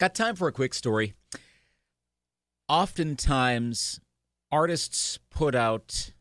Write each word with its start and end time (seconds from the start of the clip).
Got 0.00 0.14
time 0.14 0.34
for 0.34 0.48
a 0.48 0.52
quick 0.52 0.72
story. 0.72 1.12
Oftentimes, 2.70 4.00
artists 4.50 5.18
put 5.30 5.54
out 5.54 6.12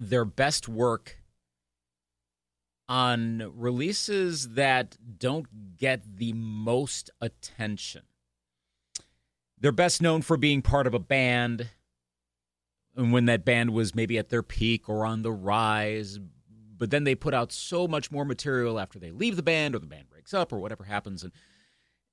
their 0.00 0.24
best 0.24 0.68
work 0.68 1.18
on 2.88 3.52
releases 3.54 4.54
that 4.54 4.96
don't 5.20 5.76
get 5.76 6.16
the 6.16 6.32
most 6.32 7.10
attention. 7.20 8.02
They're 9.60 9.70
best 9.70 10.02
known 10.02 10.22
for 10.22 10.36
being 10.36 10.60
part 10.60 10.88
of 10.88 10.94
a 10.94 10.98
band, 10.98 11.68
and 12.96 13.12
when 13.12 13.26
that 13.26 13.44
band 13.44 13.70
was 13.70 13.94
maybe 13.94 14.18
at 14.18 14.30
their 14.30 14.42
peak 14.42 14.88
or 14.88 15.06
on 15.06 15.22
the 15.22 15.30
rise, 15.30 16.18
but 16.76 16.90
then 16.90 17.04
they 17.04 17.14
put 17.14 17.34
out 17.34 17.52
so 17.52 17.86
much 17.86 18.10
more 18.10 18.24
material 18.24 18.80
after 18.80 18.98
they 18.98 19.12
leave 19.12 19.36
the 19.36 19.44
band 19.44 19.76
or 19.76 19.78
the 19.78 19.86
band 19.86 20.10
breaks 20.10 20.34
up 20.34 20.52
or 20.52 20.58
whatever 20.58 20.82
happens 20.82 21.22
and 21.22 21.30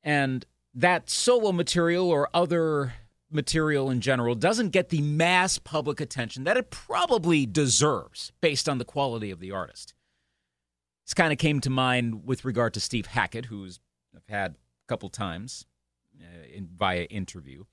and 0.06 0.46
that 0.76 1.10
solo 1.10 1.52
material 1.52 2.10
or 2.10 2.30
other 2.34 2.94
material 3.32 3.90
in 3.90 4.00
general 4.00 4.36
doesn't 4.36 4.70
get 4.70 4.90
the 4.90 5.02
mass 5.02 5.58
public 5.58 6.00
attention 6.00 6.44
that 6.44 6.56
it 6.56 6.70
probably 6.70 7.46
deserves 7.46 8.32
based 8.40 8.70
on 8.70 8.78
the 8.78 8.86
quality 8.86 9.32
of 9.32 9.40
the 9.40 9.52
artist. 9.52 9.94
This 11.06 11.16
kind 11.16 11.34
of 11.34 11.40
came 11.40 11.60
to 11.62 11.70
mind 11.70 12.26
with 12.26 12.46
regard 12.46 12.74
to 12.76 12.80
Steve 12.80 13.08
Hackett, 13.08 13.46
who's 13.46 13.80
I've 14.16 14.22
had 14.30 14.52
a 14.52 14.88
couple 14.88 15.10
times 15.10 15.66
uh, 16.22 16.48
in, 16.54 16.70
via 16.74 17.04
interview. 17.04 17.66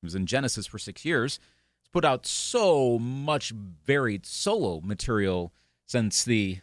He 0.00 0.06
was 0.06 0.14
in 0.14 0.26
Genesis 0.26 0.66
for 0.66 0.78
six 0.78 1.04
years. 1.04 1.40
He's 1.80 1.88
put 1.88 2.04
out 2.04 2.26
so 2.26 2.98
much 2.98 3.50
varied 3.50 4.26
solo 4.26 4.80
material 4.82 5.52
since 5.86 6.24
the 6.24 6.58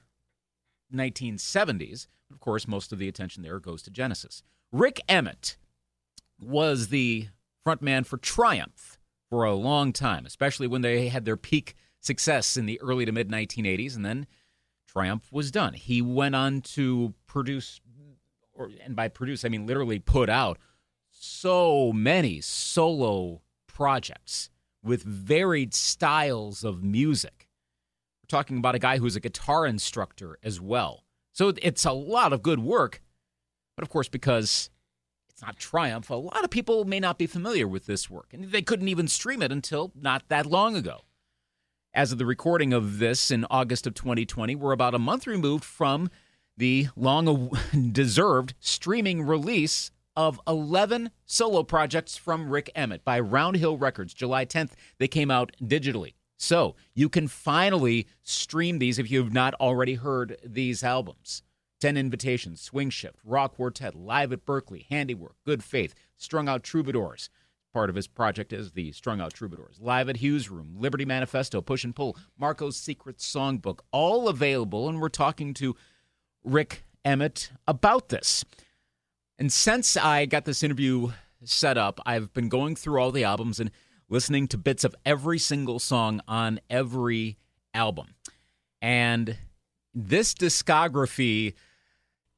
1970s. 0.94 2.08
Of 2.32 2.40
course, 2.40 2.68
most 2.68 2.92
of 2.92 3.00
the 3.00 3.08
attention 3.08 3.44
there 3.44 3.60
goes 3.60 3.82
to 3.84 3.92
Genesis. 3.92 4.44
Rik 4.72 5.02
Emmett 5.08 5.58
was 6.40 6.90
the 6.90 7.28
frontman 7.66 8.06
for 8.06 8.18
Triumph 8.18 8.98
for 9.30 9.44
a 9.44 9.56
long 9.56 9.94
time, 9.94 10.26
especially 10.26 10.68
when 10.68 10.82
they 10.82 11.08
had 11.08 11.26
their 11.26 11.38
peak 11.38 11.76
success 12.00 12.58
in 12.58 12.66
the 12.66 12.80
early 12.82 13.06
to 13.06 13.12
mid 13.12 13.30
1980s, 13.30 13.96
and 13.96 14.06
then 14.06 14.28
Triumph 14.88 15.32
was 15.32 15.52
done. 15.52 15.74
He 15.74 16.02
went 16.02 16.36
on 16.36 16.62
to 16.62 17.14
produce, 17.28 17.82
or 18.54 18.72
and 18.84 18.96
by 18.96 19.08
produce 19.08 19.44
I 19.46 19.50
mean 19.50 19.68
literally 19.68 20.00
put 20.00 20.30
out 20.30 20.58
so 21.12 21.92
many 21.92 22.42
solo 22.42 23.42
projects 23.68 24.50
with 24.84 25.04
varied 25.04 25.74
styles 25.74 26.64
of 26.64 26.84
music. 26.84 27.48
We're 28.24 28.38
talking 28.38 28.58
about 28.58 28.76
a 28.76 28.80
guy 28.80 28.98
who's 28.98 29.16
a 29.16 29.22
guitar 29.22 29.66
instructor 29.66 30.38
as 30.44 30.62
well. 30.62 31.04
So 31.34 31.54
it's 31.62 31.86
a 31.86 31.92
lot 31.92 32.34
of 32.34 32.42
good 32.42 32.60
work. 32.60 33.02
But 33.78 33.84
of 33.84 33.90
course, 33.90 34.10
because 34.10 34.72
it's 35.30 35.42
not 35.44 35.58
Triumph, 35.58 36.10
a 36.10 36.16
lot 36.16 36.44
of 36.44 36.50
people 36.50 36.84
may 36.84 37.00
not 37.00 37.20
be 37.20 37.28
familiar 37.28 37.68
with 37.68 37.86
this 37.86 38.10
work. 38.10 38.34
And 38.34 38.52
they 38.52 38.64
couldn't 38.64 38.88
even 38.88 39.08
stream 39.08 39.44
it 39.44 39.52
until 39.52 39.92
not 39.96 40.28
that 40.30 40.48
long 40.48 40.76
ago. 40.76 41.02
As 41.94 42.12
of 42.12 42.18
the 42.18 42.26
recording 42.26 42.74
of 42.74 42.98
this 42.98 43.30
in 43.30 43.46
August 43.52 43.86
of 43.86 43.94
2020, 43.94 44.56
we're 44.56 44.72
about 44.72 44.96
a 44.96 45.00
month 45.00 45.28
removed 45.28 45.64
from 45.64 46.10
the 46.58 46.88
long 46.96 47.52
deserved 47.92 48.56
streaming 48.60 49.22
release 49.22 49.92
of 50.16 50.42
11 50.48 51.12
solo 51.28 51.62
projects 51.62 52.18
from 52.18 52.50
Rik 52.50 52.72
Emmett 52.74 53.06
by 53.06 53.22
Roundhill 53.22 53.80
Records. 53.80 54.16
July 54.16 54.44
10th, 54.44 54.72
they 54.98 55.08
came 55.08 55.30
out 55.30 55.52
digitally. 55.62 56.16
So 56.36 56.76
you 56.96 57.10
can 57.10 57.28
finally 57.28 58.08
stream 58.24 58.80
these 58.80 58.98
if 58.98 59.12
you 59.12 59.24
have 59.24 59.34
not 59.34 59.54
already 59.56 59.94
heard 59.94 60.38
these 60.44 60.84
albums. 60.84 61.44
10 61.80 61.98
Invitations, 61.98 62.62
Swing 62.62 62.90
Shift, 62.90 63.20
Raw 63.24 63.48
Quartet, 63.48 63.96
Live 63.96 64.32
at 64.32 64.46
Berklee, 64.46 64.86
Handiwork, 64.90 65.36
Good 65.46 65.64
Faith, 65.64 65.94
Strung 66.18 66.50
Out 66.50 66.64
Troubadours. 66.64 67.30
Part 67.74 67.90
of 67.90 67.96
his 67.96 68.08
project 68.08 68.54
is 68.54 68.72
the 68.72 68.92
Strung 68.92 69.22
Out 69.22 69.34
Troubadours. 69.34 69.78
Live 69.80 70.10
at 70.10 70.18
Hugh's 70.18 70.50
Room, 70.50 70.76
Liberty 70.78 71.06
Manifesto, 71.06 71.62
Push 71.62 71.84
and 71.84 71.96
Pull, 71.96 72.18
Marco's 72.38 72.78
Secret 72.78 73.18
Songbook, 73.18 73.80
all 73.92 74.28
available. 74.28 74.90
And 74.90 75.00
we're 75.00 75.10
talking 75.10 75.54
to 75.56 75.76
Rik 76.44 76.84
Emmett 77.06 77.52
about 77.68 78.10
this. 78.10 78.44
And 79.38 79.54
since 79.54 79.96
I 79.96 80.26
got 80.26 80.46
this 80.46 80.64
interview 80.64 81.12
set 81.44 81.78
up, 81.78 82.00
I've 82.06 82.34
been 82.34 82.50
going 82.50 82.76
through 82.76 83.00
all 83.00 83.12
the 83.12 83.24
albums 83.24 83.60
and 83.60 83.70
listening 84.10 84.48
to 84.48 84.58
bits 84.58 84.84
of 84.84 84.96
every 85.06 85.38
single 85.38 85.78
song 85.78 86.22
on 86.28 86.60
every 86.70 87.38
album. 87.74 88.16
And 88.82 89.38
this 89.94 90.34
discography 90.34 91.54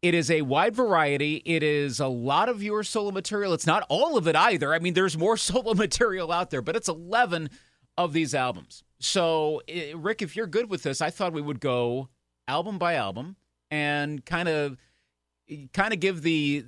it 0.01 0.13
is 0.13 0.31
a 0.31 0.41
wide 0.43 0.75
variety. 0.75 1.41
It 1.45 1.61
is 1.61 1.99
a 1.99 2.07
lot 2.07 2.47
of 2.49 2.63
your 2.63 2.83
solo 2.83 3.11
material. 3.11 3.53
It's 3.53 3.67
not 3.67 3.85
all 3.89 4.17
of 4.17 4.27
it 4.27 4.35
either. 4.35 4.73
I 4.73 4.79
mean, 4.79 4.93
there's 4.93 5.17
more 5.17 5.37
solo 5.37 5.73
material 5.73 6.31
out 6.31 6.49
there, 6.49 6.61
but 6.61 6.75
it's 6.75 6.87
11 6.87 7.49
of 7.97 8.13
these 8.13 8.33
albums. 8.33 8.83
So, 8.99 9.61
Rik, 9.95 10.21
if 10.21 10.35
you're 10.35 10.47
good 10.47 10.69
with 10.69 10.83
this, 10.83 11.01
I 11.01 11.09
thought 11.09 11.33
we 11.33 11.41
would 11.41 11.59
go 11.59 12.09
album 12.47 12.77
by 12.77 12.95
album 12.95 13.35
and 13.69 14.25
kind 14.25 14.49
of 14.49 14.77
kind 15.73 15.93
of 15.93 15.99
give 15.99 16.21
the 16.21 16.63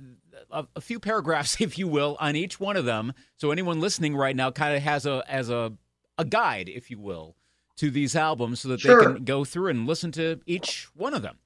a, 0.50 0.66
a, 0.76 0.80
few 0.80 0.98
paragraphs, 0.98 1.56
if 1.60 1.78
you 1.78 1.88
will, 1.88 2.16
on 2.20 2.36
each 2.36 2.60
one 2.60 2.76
of 2.76 2.84
them. 2.84 3.12
So 3.36 3.50
anyone 3.50 3.80
listening 3.80 4.16
right 4.16 4.36
now 4.36 4.50
kind 4.50 4.76
of 4.76 4.82
has 4.82 5.06
a 5.06 5.22
as 5.26 5.50
a 5.50 5.72
a 6.18 6.24
guide, 6.24 6.68
if 6.68 6.90
you 6.90 6.98
will, 6.98 7.36
to 7.76 7.90
these 7.90 8.14
albums, 8.14 8.60
so 8.60 8.68
that 8.68 8.80
sure. 8.80 8.98
they 8.98 9.14
can 9.14 9.24
go 9.24 9.44
through 9.44 9.68
and 9.68 9.86
listen 9.86 10.12
to 10.12 10.40
each 10.46 10.88
one 10.94 11.14
of 11.14 11.22
them. 11.22 11.38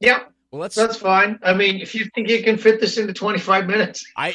Yep. 0.00 0.32
Well, 0.50 0.62
let's. 0.62 0.74
That's 0.74 0.96
fine. 0.96 1.38
I 1.42 1.52
mean, 1.52 1.80
if 1.80 1.94
you 1.94 2.06
think 2.14 2.28
you 2.28 2.42
can 2.42 2.56
fit 2.56 2.80
this 2.80 2.96
into 2.96 3.12
25 3.12 3.66
minutes, 3.66 4.04
I 4.16 4.34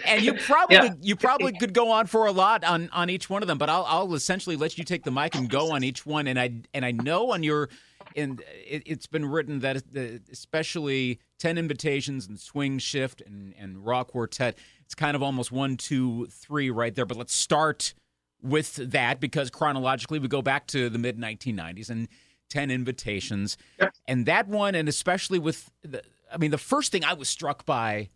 and 0.06 0.22
you 0.22 0.32
probably 0.34 0.76
yeah. 0.76 0.94
you 1.00 1.14
probably 1.14 1.52
could 1.52 1.74
go 1.74 1.90
on 1.90 2.06
for 2.06 2.26
a 2.26 2.32
lot 2.32 2.64
on 2.64 2.88
on 2.90 3.10
each 3.10 3.28
one 3.28 3.42
of 3.42 3.48
them. 3.48 3.58
But 3.58 3.68
I'll 3.68 3.84
I'll 3.86 4.14
essentially 4.14 4.56
let 4.56 4.78
you 4.78 4.84
take 4.84 5.04
the 5.04 5.10
mic 5.10 5.34
and 5.34 5.50
go 5.50 5.72
on 5.72 5.84
each 5.84 6.06
one. 6.06 6.26
And 6.26 6.40
I 6.40 6.52
and 6.72 6.86
I 6.86 6.92
know 6.92 7.32
on 7.32 7.42
your 7.42 7.68
and 8.16 8.42
it, 8.66 8.88
has 8.88 9.06
been 9.06 9.26
written 9.26 9.60
that 9.60 9.82
especially 10.30 11.20
10 11.38 11.58
invitations 11.58 12.26
and 12.26 12.38
swing 12.38 12.78
shift 12.78 13.22
and, 13.22 13.54
and 13.58 13.84
raw 13.84 14.04
quartet 14.04 14.58
it's 14.84 14.94
kind 14.94 15.14
of 15.14 15.22
almost 15.22 15.52
one 15.52 15.76
two 15.76 16.26
three 16.26 16.70
right 16.70 16.94
there 16.94 17.06
but 17.06 17.16
let's 17.16 17.34
start 17.34 17.94
with 18.42 18.76
that 18.76 19.20
because 19.20 19.50
chronologically 19.50 20.18
we 20.18 20.28
go 20.28 20.42
back 20.42 20.66
to 20.66 20.90
the 20.90 20.98
mid 20.98 21.18
1990s 21.18 21.90
and 21.90 22.08
10 22.52 22.70
invitations 22.70 23.56
yep. 23.80 23.94
and 24.06 24.26
that 24.26 24.46
one 24.46 24.74
and 24.74 24.88
especially 24.88 25.38
with 25.38 25.70
the, 25.82 26.02
i 26.32 26.36
mean 26.36 26.50
the 26.50 26.58
first 26.58 26.92
thing 26.92 27.02
i 27.02 27.14
was 27.14 27.28
struck 27.28 27.64
by 27.64 28.10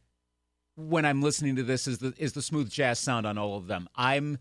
when 0.74 1.06
i'm 1.06 1.22
listening 1.22 1.56
to 1.56 1.62
this 1.62 1.86
is 1.86 1.98
the 1.98 2.12
is 2.18 2.34
the 2.34 2.42
smooth 2.42 2.70
jazz 2.70 2.98
sound 2.98 3.26
on 3.26 3.38
all 3.38 3.56
of 3.56 3.66
them 3.66 3.88
i'm 3.96 4.38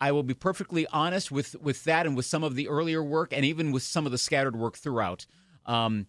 I 0.00 0.12
will 0.12 0.22
be 0.22 0.34
perfectly 0.34 0.86
honest 0.92 1.30
with 1.32 1.56
with 1.60 1.84
that 1.84 2.06
and 2.06 2.14
with 2.14 2.26
some 2.26 2.44
of 2.44 2.54
the 2.54 2.68
earlier 2.68 3.02
work 3.02 3.32
and 3.32 3.44
even 3.44 3.72
with 3.72 3.82
some 3.82 4.04
of 4.04 4.12
the 4.12 4.18
scattered 4.18 4.54
work 4.54 4.76
throughout. 4.76 5.26
Um, 5.64 6.06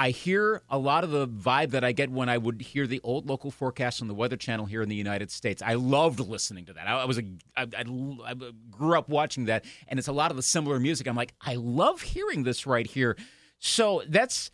I 0.00 0.12
hear 0.12 0.62
a 0.70 0.78
lot 0.78 1.04
of 1.04 1.10
the 1.10 1.28
vibe 1.28 1.72
that 1.72 1.84
I 1.84 1.92
get 1.92 2.10
when 2.10 2.30
I 2.30 2.38
would 2.38 2.62
hear 2.62 2.86
the 2.86 3.02
old 3.04 3.28
local 3.28 3.50
forecast 3.50 4.00
on 4.00 4.08
the 4.08 4.14
Weather 4.14 4.38
Channel 4.38 4.64
here 4.64 4.80
in 4.80 4.88
the 4.88 4.96
United 4.96 5.30
States. 5.30 5.60
I 5.60 5.74
loved 5.74 6.20
listening 6.20 6.64
to 6.64 6.72
that. 6.72 6.88
I, 6.88 7.02
I 7.02 7.04
was 7.04 7.18
a, 7.18 7.22
I, 7.54 7.66
I, 7.76 7.84
I 8.24 8.34
grew 8.70 8.96
up 8.96 9.10
watching 9.10 9.44
that, 9.44 9.66
and 9.88 9.98
it's 9.98 10.08
a 10.08 10.12
lot 10.12 10.30
of 10.30 10.38
the 10.38 10.42
similar 10.42 10.80
music. 10.80 11.06
I'm 11.06 11.16
like, 11.16 11.34
I 11.42 11.56
love 11.56 12.00
hearing 12.00 12.44
this 12.44 12.66
right 12.66 12.86
here. 12.86 13.14
So 13.58 14.02
that's 14.08 14.50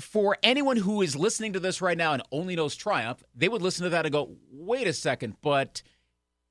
for 0.00 0.38
anyone 0.42 0.78
who 0.78 1.02
is 1.02 1.14
listening 1.14 1.52
to 1.52 1.60
this 1.60 1.82
right 1.82 1.98
now 1.98 2.14
and 2.14 2.22
only 2.32 2.56
knows 2.56 2.74
Triumph. 2.74 3.22
They 3.34 3.50
would 3.50 3.60
listen 3.60 3.84
to 3.84 3.90
that 3.90 4.06
and 4.06 4.12
go, 4.14 4.36
"Wait 4.50 4.86
a 4.86 4.94
second, 4.94 5.36
but." 5.42 5.82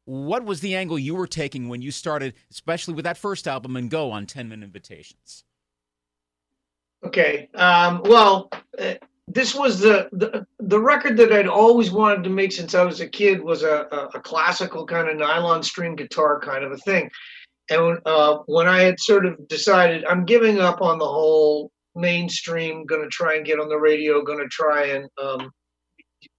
what 0.07 0.45
was 0.45 0.59
the 0.59 0.75
angle 0.75 0.99
you 0.99 1.15
were 1.15 1.25
taking 1.25 1.67
when 1.67 1.81
you 1.81 1.89
started, 1.89 2.35
especially 2.51 2.93
with 2.93 3.05
that 3.05 3.17
first 3.17 3.47
album 3.47 3.75
and 3.75 3.89
go 3.89 4.11
on 4.11 4.27
10 4.27 4.47
minute 4.47 4.63
invitations? 4.63 5.44
Okay. 7.05 7.49
Um, 7.55 8.01
well, 8.05 8.49
uh, 8.79 8.95
this 9.27 9.53
was 9.53 9.79
the, 9.79 10.09
the, 10.11 10.45
the 10.59 10.79
record 10.79 11.17
that 11.17 11.31
I'd 11.31 11.47
always 11.47 11.91
wanted 11.91 12.23
to 12.23 12.29
make 12.29 12.51
since 12.51 12.73
I 12.75 12.83
was 12.83 13.01
a 13.01 13.07
kid 13.07 13.41
was 13.41 13.63
a, 13.63 13.87
a, 13.91 14.17
a 14.17 14.19
classical 14.19 14.85
kind 14.85 15.09
of 15.09 15.17
nylon 15.17 15.63
string 15.63 15.95
guitar 15.95 16.39
kind 16.39 16.63
of 16.63 16.71
a 16.71 16.77
thing. 16.77 17.09
And 17.69 17.99
uh, 18.05 18.39
when 18.45 18.67
I 18.67 18.81
had 18.81 18.99
sort 18.99 19.25
of 19.25 19.47
decided 19.47 20.05
I'm 20.05 20.25
giving 20.25 20.59
up 20.59 20.81
on 20.81 20.99
the 20.99 21.05
whole 21.05 21.71
mainstream, 21.95 22.85
going 22.85 23.01
to 23.01 23.09
try 23.09 23.35
and 23.35 23.45
get 23.45 23.59
on 23.59 23.69
the 23.69 23.77
radio, 23.77 24.23
going 24.23 24.39
to 24.39 24.47
try 24.47 24.87
and 24.87 25.09
um, 25.21 25.51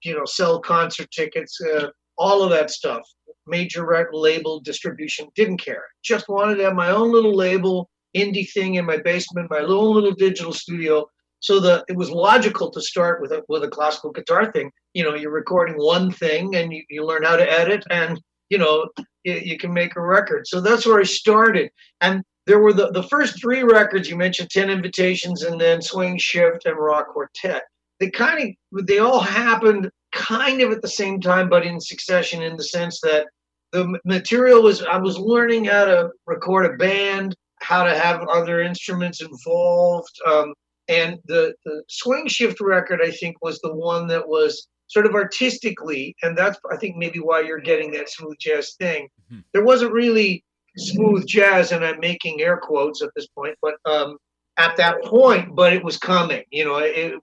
you 0.03 0.15
know 0.15 0.25
sell 0.25 0.61
concert 0.61 1.11
tickets, 1.11 1.61
uh, 1.61 1.89
all 2.19 2.43
of 2.43 2.51
that 2.51 2.71
stuff 2.71 3.03
major 3.47 4.09
label 4.13 4.61
distribution, 4.61 5.29
didn't 5.35 5.59
care. 5.59 5.85
Just 6.03 6.29
wanted 6.29 6.57
to 6.57 6.65
have 6.65 6.75
my 6.75 6.91
own 6.91 7.13
little 7.13 7.35
label, 7.35 7.89
indie 8.15 8.51
thing 8.51 8.75
in 8.75 8.85
my 8.85 8.99
basement, 8.99 9.51
my 9.51 9.61
little 9.61 9.93
little 9.93 10.13
digital 10.13 10.53
studio. 10.53 11.07
So 11.41 11.61
the 11.61 11.85
it 11.89 11.97
was 11.97 12.11
logical 12.11 12.71
to 12.71 12.81
start 12.81 13.21
with 13.21 13.33
a 13.33 13.43
with 13.49 13.65
a 13.65 13.69
classical 13.69 14.11
guitar 14.11 14.51
thing. 14.53 14.71
You 14.95 15.05
know, 15.05 15.15
you're 15.15 15.31
recording 15.31 15.77
one 15.77 16.11
thing 16.11 16.57
and 16.57 16.73
you, 16.73 16.83
you 16.89 17.05
learn 17.05 17.25
how 17.25 17.37
to 17.37 17.51
edit 17.51 17.85
and 17.91 18.21
you 18.51 18.59
know 18.59 18.89
you, 19.25 19.35
you 19.35 19.59
can 19.59 19.73
make 19.73 19.97
a 19.97 20.01
record. 20.01 20.47
So 20.47 20.61
that's 20.61 20.87
where 20.87 21.01
I 21.01 21.05
started. 21.05 21.71
And 22.01 22.23
there 22.47 22.61
were 22.61 22.73
the, 22.73 22.91
the 22.93 23.03
first 23.03 23.41
three 23.41 23.63
records 23.63 24.09
you 24.09 24.17
mentioned 24.17 24.51
10 24.51 24.71
invitations 24.71 25.43
and 25.43 25.61
then 25.61 25.83
swing 25.83 26.17
shift 26.17 26.65
and 26.65 26.79
raw 26.79 27.03
quartet 27.03 27.65
they 27.99 28.11
kind 28.11 28.57
of 28.73 28.87
they 28.87 28.99
all 28.99 29.21
happened 29.21 29.91
kind 30.13 30.61
of 30.61 30.71
at 30.71 30.83
the 30.83 30.89
same 30.89 31.21
time, 31.21 31.49
but 31.49 31.65
in 31.65 31.81
succession 31.81 32.43
in 32.43 32.57
the 32.57 32.65
sense 32.65 33.01
that 33.01 33.27
the 33.73 33.99
material 34.05 34.63
was 34.63 34.83
I 34.83 34.99
was 34.99 35.19
learning 35.19 35.67
how 35.67 35.85
to 35.85 36.11
record 36.27 36.67
a 36.67 36.77
band, 36.77 37.35
how 37.67 37.83
to 37.83 37.99
have 37.99 38.21
other 38.29 38.61
instruments 38.61 39.21
involved, 39.21 40.15
um, 40.27 40.55
and 40.89 41.19
the 41.27 41.55
the 41.65 41.83
swing 41.89 42.29
shift 42.29 42.61
record 42.61 43.01
I 43.03 43.11
think 43.11 43.37
was 43.43 43.59
the 43.61 43.75
one 43.75 44.07
that 44.09 44.27
was 44.27 44.69
sort 44.87 45.07
of 45.07 45.15
artistically, 45.15 46.15
and 46.23 46.39
that's 46.39 46.59
I 46.71 46.77
think 46.77 46.97
maybe 46.97 47.19
why 47.19 47.41
you're 47.41 47.59
getting 47.59 47.91
that 47.93 48.11
smooth 48.11 48.39
jazz 48.39 48.75
thing. 48.79 49.09
Mm-hmm. 49.31 49.41
There 49.53 49.65
wasn't 49.65 49.93
really 49.93 50.45
smooth 50.77 51.27
jazz, 51.27 51.73
and 51.73 51.85
I'm 51.85 52.01
making 52.01 52.41
air 52.41 52.59
quotes 52.59 53.03
at 53.03 53.11
this 53.17 53.27
point, 53.29 53.57
but 53.61 53.75
um, 53.85 54.19
at 54.59 54.77
that 54.77 55.03
point, 55.05 55.55
but 55.57 55.73
it 55.73 55.83
was 55.83 55.97
coming. 55.99 56.45
You 56.51 56.65
know, 56.67 56.77
it, 56.77 57.15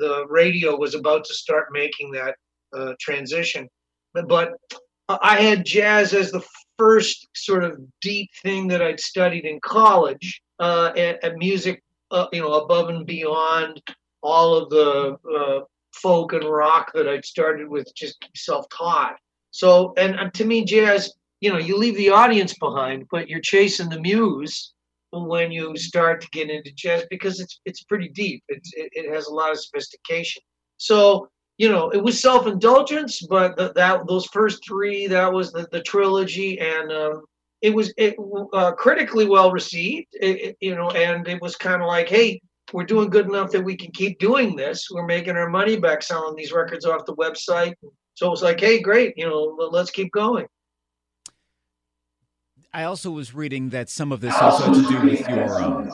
the 0.00 0.26
radio 0.28 0.76
was 0.76 0.94
about 0.94 1.24
to 1.24 1.34
start 1.34 1.68
making 1.72 2.12
that 2.12 2.34
uh, 2.76 2.92
transition. 3.00 3.68
But, 4.12 4.28
but 4.28 4.52
I 5.08 5.40
had 5.40 5.64
jazz 5.64 6.12
as 6.12 6.30
the 6.30 6.42
first 6.78 7.26
sort 7.34 7.64
of 7.64 7.80
deep 8.00 8.30
thing 8.42 8.68
that 8.68 8.82
I'd 8.82 9.00
studied 9.00 9.44
in 9.44 9.60
college, 9.60 10.40
uh, 10.58 10.92
and, 10.96 11.18
and, 11.22 11.36
music, 11.36 11.82
uh, 12.10 12.26
you 12.32 12.40
know, 12.40 12.54
above 12.54 12.88
and 12.88 13.06
beyond 13.06 13.82
all 14.22 14.54
of 14.54 14.70
the 14.70 15.16
uh, 15.36 15.60
folk 15.92 16.32
and 16.32 16.44
rock 16.44 16.92
that 16.94 17.08
I'd 17.08 17.24
started 17.24 17.68
with, 17.68 17.92
just 17.94 18.16
self-taught. 18.34 19.16
So, 19.50 19.92
and, 19.96 20.14
and 20.16 20.32
to 20.34 20.44
me, 20.44 20.64
jazz, 20.64 21.12
you 21.40 21.52
know, 21.52 21.58
you 21.58 21.76
leave 21.76 21.96
the 21.96 22.10
audience 22.10 22.54
behind, 22.54 23.06
but 23.10 23.28
you're 23.28 23.40
chasing 23.40 23.88
the 23.88 24.00
muse 24.00 24.72
when 25.10 25.50
you 25.50 25.76
start 25.76 26.20
to 26.20 26.28
get 26.30 26.50
into 26.50 26.70
jazz 26.72 27.04
because 27.08 27.40
it's 27.40 27.60
it's 27.64 27.82
pretty 27.84 28.08
deep. 28.08 28.42
It's, 28.48 28.72
it, 28.74 28.90
it 28.92 29.14
has 29.14 29.26
a 29.26 29.32
lot 29.32 29.52
of 29.52 29.60
sophistication. 29.60 30.42
So 30.76 31.28
you 31.58 31.68
know, 31.68 31.90
it 31.90 32.02
was 32.02 32.20
self 32.20 32.46
indulgence, 32.46 33.20
but 33.20 33.56
the, 33.56 33.72
that 33.74 34.06
those 34.06 34.26
first 34.26 34.64
three 34.64 35.08
that 35.08 35.32
was 35.32 35.52
the, 35.52 35.68
the 35.72 35.82
trilogy, 35.82 36.58
and 36.60 36.90
um, 36.92 37.24
it 37.60 37.74
was 37.74 37.92
it, 37.96 38.14
uh, 38.52 38.72
critically 38.72 39.26
well 39.26 39.50
received. 39.50 40.06
It, 40.12 40.56
you 40.60 40.76
know, 40.76 40.90
and 40.90 41.26
it 41.26 41.42
was 41.42 41.56
kind 41.56 41.82
of 41.82 41.88
like, 41.88 42.08
hey, 42.08 42.40
we're 42.72 42.84
doing 42.84 43.10
good 43.10 43.26
enough 43.26 43.50
that 43.50 43.64
we 43.64 43.76
can 43.76 43.90
keep 43.90 44.20
doing 44.20 44.54
this. 44.54 44.88
We're 44.90 45.06
making 45.06 45.36
our 45.36 45.50
money 45.50 45.76
back 45.76 46.02
selling 46.02 46.36
these 46.36 46.52
records 46.52 46.86
off 46.86 47.04
the 47.06 47.16
website. 47.16 47.74
So 48.14 48.28
it 48.28 48.30
was 48.30 48.42
like, 48.42 48.60
hey, 48.60 48.80
great, 48.80 49.14
you 49.16 49.28
know, 49.28 49.68
let's 49.70 49.90
keep 49.90 50.12
going. 50.12 50.46
I 52.72 52.84
also 52.84 53.10
was 53.10 53.34
reading 53.34 53.70
that 53.70 53.88
some 53.88 54.12
of 54.12 54.20
this 54.20 54.34
also 54.36 54.66
had 54.66 54.74
to 54.74 54.88
do 54.88 55.00
with 55.00 55.28
your 55.28 55.62
um, 55.62 55.90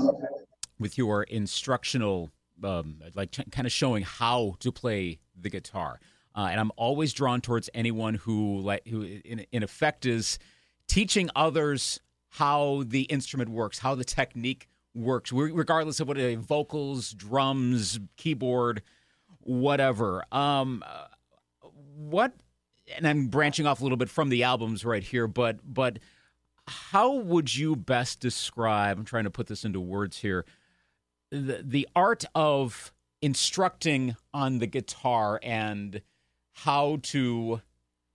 with 0.79 0.99
your 0.99 1.23
instructional, 1.23 2.31
um, 2.63 3.01
like 3.15 3.33
kind 3.51 3.67
of 3.67 3.73
showing 3.73 4.03
how 4.03 4.57
to 4.59 4.73
play 4.73 5.21
the 5.41 5.51
guitar. 5.51 6.01
Uh, 6.37 6.49
and 6.51 6.59
I'm 6.59 6.73
always 6.77 7.13
drawn 7.13 7.41
towards 7.41 7.71
anyone 7.75 8.15
who, 8.15 8.59
like, 8.61 8.87
who 8.89 9.03
in, 9.03 9.47
in 9.53 9.63
effect 9.63 10.05
is 10.05 10.39
teaching 10.89 11.31
others 11.37 12.01
how 12.31 12.83
the 12.87 13.03
instrument 13.03 13.51
works, 13.51 13.79
how 13.79 13.95
the 13.95 14.05
technique 14.05 14.69
works, 14.95 15.33
regardless 15.33 16.01
of 16.01 16.09
what 16.09 16.19
it 16.19 16.25
is, 16.25 16.45
vocals, 16.45 17.13
drums, 17.13 18.01
keyboard, 18.17 18.83
whatever. 19.41 20.25
Um, 20.33 20.85
what? 21.97 22.33
And 22.97 23.07
I'm 23.07 23.29
branching 23.29 23.67
off 23.67 23.81
a 23.81 23.83
little 23.85 23.97
bit 23.97 24.09
from 24.09 24.29
the 24.29 24.43
albums 24.43 24.85
right 24.85 25.03
here, 25.03 25.27
but 25.27 25.59
but 25.65 25.99
how 26.67 27.15
would 27.15 27.55
you 27.55 27.77
best 27.77 28.21
describe? 28.21 28.99
I'm 28.99 29.05
trying 29.05 29.25
to 29.25 29.31
put 29.31 29.47
this 29.47 29.65
into 29.65 29.81
words 29.81 30.19
here. 30.19 30.45
The, 31.31 31.61
the 31.63 31.89
art 31.95 32.25
of 32.35 32.93
instructing 33.25 34.15
on 34.35 34.59
the 34.59 34.67
guitar 34.67 35.41
and 35.43 36.03
how 36.53 36.99
to, 37.03 37.63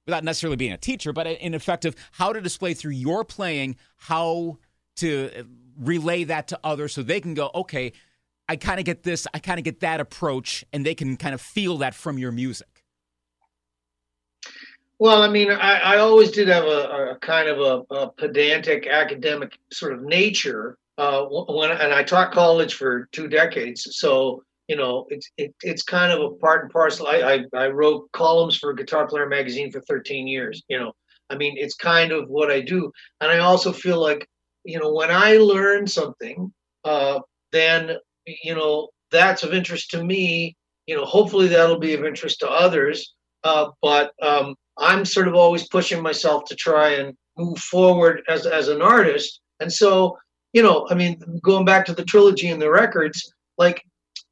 without 0.05 0.23
necessarily 0.23 0.55
being 0.55 0.71
a 0.71 0.77
teacher, 0.77 1.11
but 1.11 1.25
in 1.25 1.55
effective, 1.55 1.95
how 2.11 2.31
to 2.31 2.39
display 2.39 2.75
through 2.75 2.91
your 2.91 3.25
playing, 3.25 3.75
how 3.97 4.59
to 4.97 5.47
relay 5.79 6.23
that 6.25 6.47
to 6.49 6.59
others 6.63 6.93
so 6.93 7.01
they 7.01 7.19
can 7.19 7.33
go, 7.33 7.49
okay, 7.55 7.91
I 8.47 8.55
kind 8.55 8.79
of 8.79 8.85
get 8.85 9.01
this, 9.01 9.25
I 9.33 9.39
kind 9.39 9.57
of 9.57 9.63
get 9.63 9.79
that 9.79 9.99
approach, 9.99 10.63
and 10.71 10.85
they 10.85 10.93
can 10.93 11.17
kind 11.17 11.33
of 11.33 11.41
feel 11.41 11.79
that 11.79 11.95
from 11.95 12.19
your 12.19 12.31
music. 12.31 12.83
Well, 14.99 15.23
I 15.23 15.27
mean, 15.27 15.49
I, 15.49 15.79
I 15.79 15.97
always 15.97 16.29
did 16.29 16.49
have 16.49 16.65
a, 16.65 17.13
a 17.13 17.17
kind 17.19 17.49
of 17.49 17.59
a, 17.59 17.95
a, 17.95 18.11
pedantic 18.11 18.85
academic 18.85 19.57
sort 19.71 19.93
of 19.93 20.03
nature. 20.03 20.77
Uh, 20.99 21.23
when 21.23 21.71
and 21.71 21.93
I 21.93 22.03
taught 22.03 22.31
college 22.31 22.75
for 22.75 23.07
two 23.11 23.27
decades, 23.27 23.87
so 23.97 24.43
you 24.69 24.75
know 24.77 25.05
it's 25.09 25.29
it, 25.37 25.53
it's 25.61 25.83
kind 25.83 26.13
of 26.13 26.21
a 26.21 26.35
part 26.35 26.63
and 26.63 26.71
parcel. 26.71 27.07
I, 27.07 27.43
I 27.53 27.57
I 27.57 27.67
wrote 27.67 28.09
columns 28.13 28.57
for 28.57 28.73
Guitar 28.73 29.07
Player 29.07 29.27
magazine 29.27 29.71
for 29.71 29.81
13 29.81 30.27
years. 30.27 30.63
You 30.69 30.79
know, 30.79 30.93
I 31.29 31.35
mean, 31.35 31.55
it's 31.57 31.75
kind 31.75 32.11
of 32.11 32.29
what 32.29 32.51
I 32.51 32.61
do, 32.61 32.91
and 33.19 33.31
I 33.31 33.39
also 33.39 33.73
feel 33.73 33.99
like 33.99 34.27
you 34.63 34.79
know 34.79 34.93
when 34.93 35.11
I 35.11 35.37
learn 35.37 35.87
something, 35.87 36.53
uh, 36.85 37.19
then 37.51 37.97
you 38.25 38.55
know 38.55 38.89
that's 39.11 39.43
of 39.43 39.53
interest 39.53 39.89
to 39.91 40.03
me. 40.03 40.55
You 40.85 40.95
know, 40.95 41.05
hopefully 41.05 41.47
that'll 41.47 41.79
be 41.79 41.95
of 41.95 42.05
interest 42.05 42.39
to 42.39 42.49
others. 42.49 43.15
Uh, 43.43 43.69
but 43.81 44.11
um, 44.21 44.55
I'm 44.77 45.05
sort 45.05 45.27
of 45.27 45.35
always 45.35 45.67
pushing 45.67 46.01
myself 46.01 46.43
to 46.45 46.55
try 46.55 46.89
and 46.89 47.15
move 47.37 47.57
forward 47.57 48.21
as 48.27 48.45
as 48.45 48.67
an 48.67 48.81
artist. 48.81 49.41
And 49.59 49.71
so, 49.71 50.17
you 50.53 50.61
know, 50.61 50.87
I 50.89 50.95
mean, 50.95 51.19
going 51.43 51.65
back 51.65 51.85
to 51.85 51.93
the 51.93 52.05
trilogy 52.05 52.49
and 52.49 52.61
the 52.61 52.69
records, 52.69 53.33
like, 53.57 53.83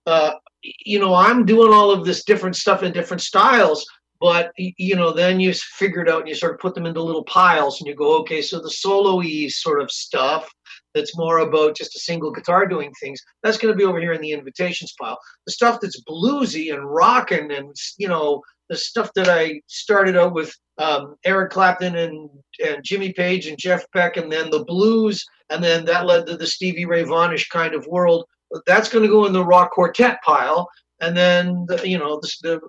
uh, 0.07 0.31
you 0.63 0.99
know, 0.99 1.13
I'm 1.13 1.45
doing 1.45 1.71
all 1.71 1.91
of 1.91 2.05
this 2.05 2.23
different 2.23 2.55
stuff 2.55 2.81
in 2.81 2.91
different 2.93 3.21
styles. 3.21 3.85
But 4.19 4.51
you 4.57 4.95
know, 4.95 5.13
then 5.13 5.39
you 5.39 5.53
figure 5.53 6.01
it 6.01 6.09
out 6.09 6.21
and 6.21 6.27
you 6.27 6.33
sort 6.33 6.55
of 6.55 6.59
put 6.59 6.73
them 6.73 6.87
into 6.87 7.03
little 7.03 7.25
piles, 7.25 7.79
and 7.79 7.87
you 7.87 7.93
go, 7.93 8.17
okay, 8.21 8.41
so 8.41 8.59
the 8.59 8.71
solo-y 8.71 9.47
sort 9.47 9.79
of 9.79 9.91
stuff 9.91 10.49
that's 10.95 11.15
more 11.15 11.39
about 11.39 11.77
just 11.77 11.95
a 11.95 11.99
single 11.99 12.31
guitar 12.31 12.65
doing 12.65 12.91
things, 12.99 13.21
that's 13.43 13.57
going 13.57 13.71
to 13.71 13.77
be 13.77 13.83
over 13.83 13.99
here 13.99 14.13
in 14.13 14.21
the 14.21 14.31
invitations 14.31 14.93
pile. 14.99 15.19
The 15.45 15.51
stuff 15.51 15.79
that's 15.79 16.01
bluesy 16.09 16.73
and 16.73 16.83
rocking 16.83 17.51
and 17.51 17.75
you 17.99 18.07
know 18.07 18.41
the 18.69 18.75
stuff 18.75 19.11
that 19.15 19.29
I 19.29 19.61
started 19.67 20.17
out 20.17 20.33
with 20.33 20.53
um, 20.77 21.15
Eric 21.23 21.51
Clapton 21.51 21.95
and, 21.95 22.29
and 22.65 22.83
Jimmy 22.83 23.13
Page 23.13 23.47
and 23.47 23.57
Jeff 23.57 23.85
Beck, 23.93 24.17
and 24.17 24.31
then 24.31 24.49
the 24.49 24.65
blues, 24.65 25.23
and 25.49 25.63
then 25.63 25.85
that 25.85 26.05
led 26.05 26.27
to 26.27 26.37
the 26.37 26.47
Stevie 26.47 26.85
Ray 26.85 27.03
Vaughanish 27.03 27.49
kind 27.49 27.73
of 27.73 27.87
world. 27.87 28.25
That's 28.65 28.89
going 28.89 29.03
to 29.03 29.09
go 29.09 29.25
in 29.25 29.33
the 29.33 29.45
rock 29.45 29.71
quartet 29.71 30.21
pile, 30.23 30.69
and 31.01 31.15
then 31.15 31.65
the, 31.67 31.87
you 31.87 31.97
know 31.97 32.19
the, 32.19 32.59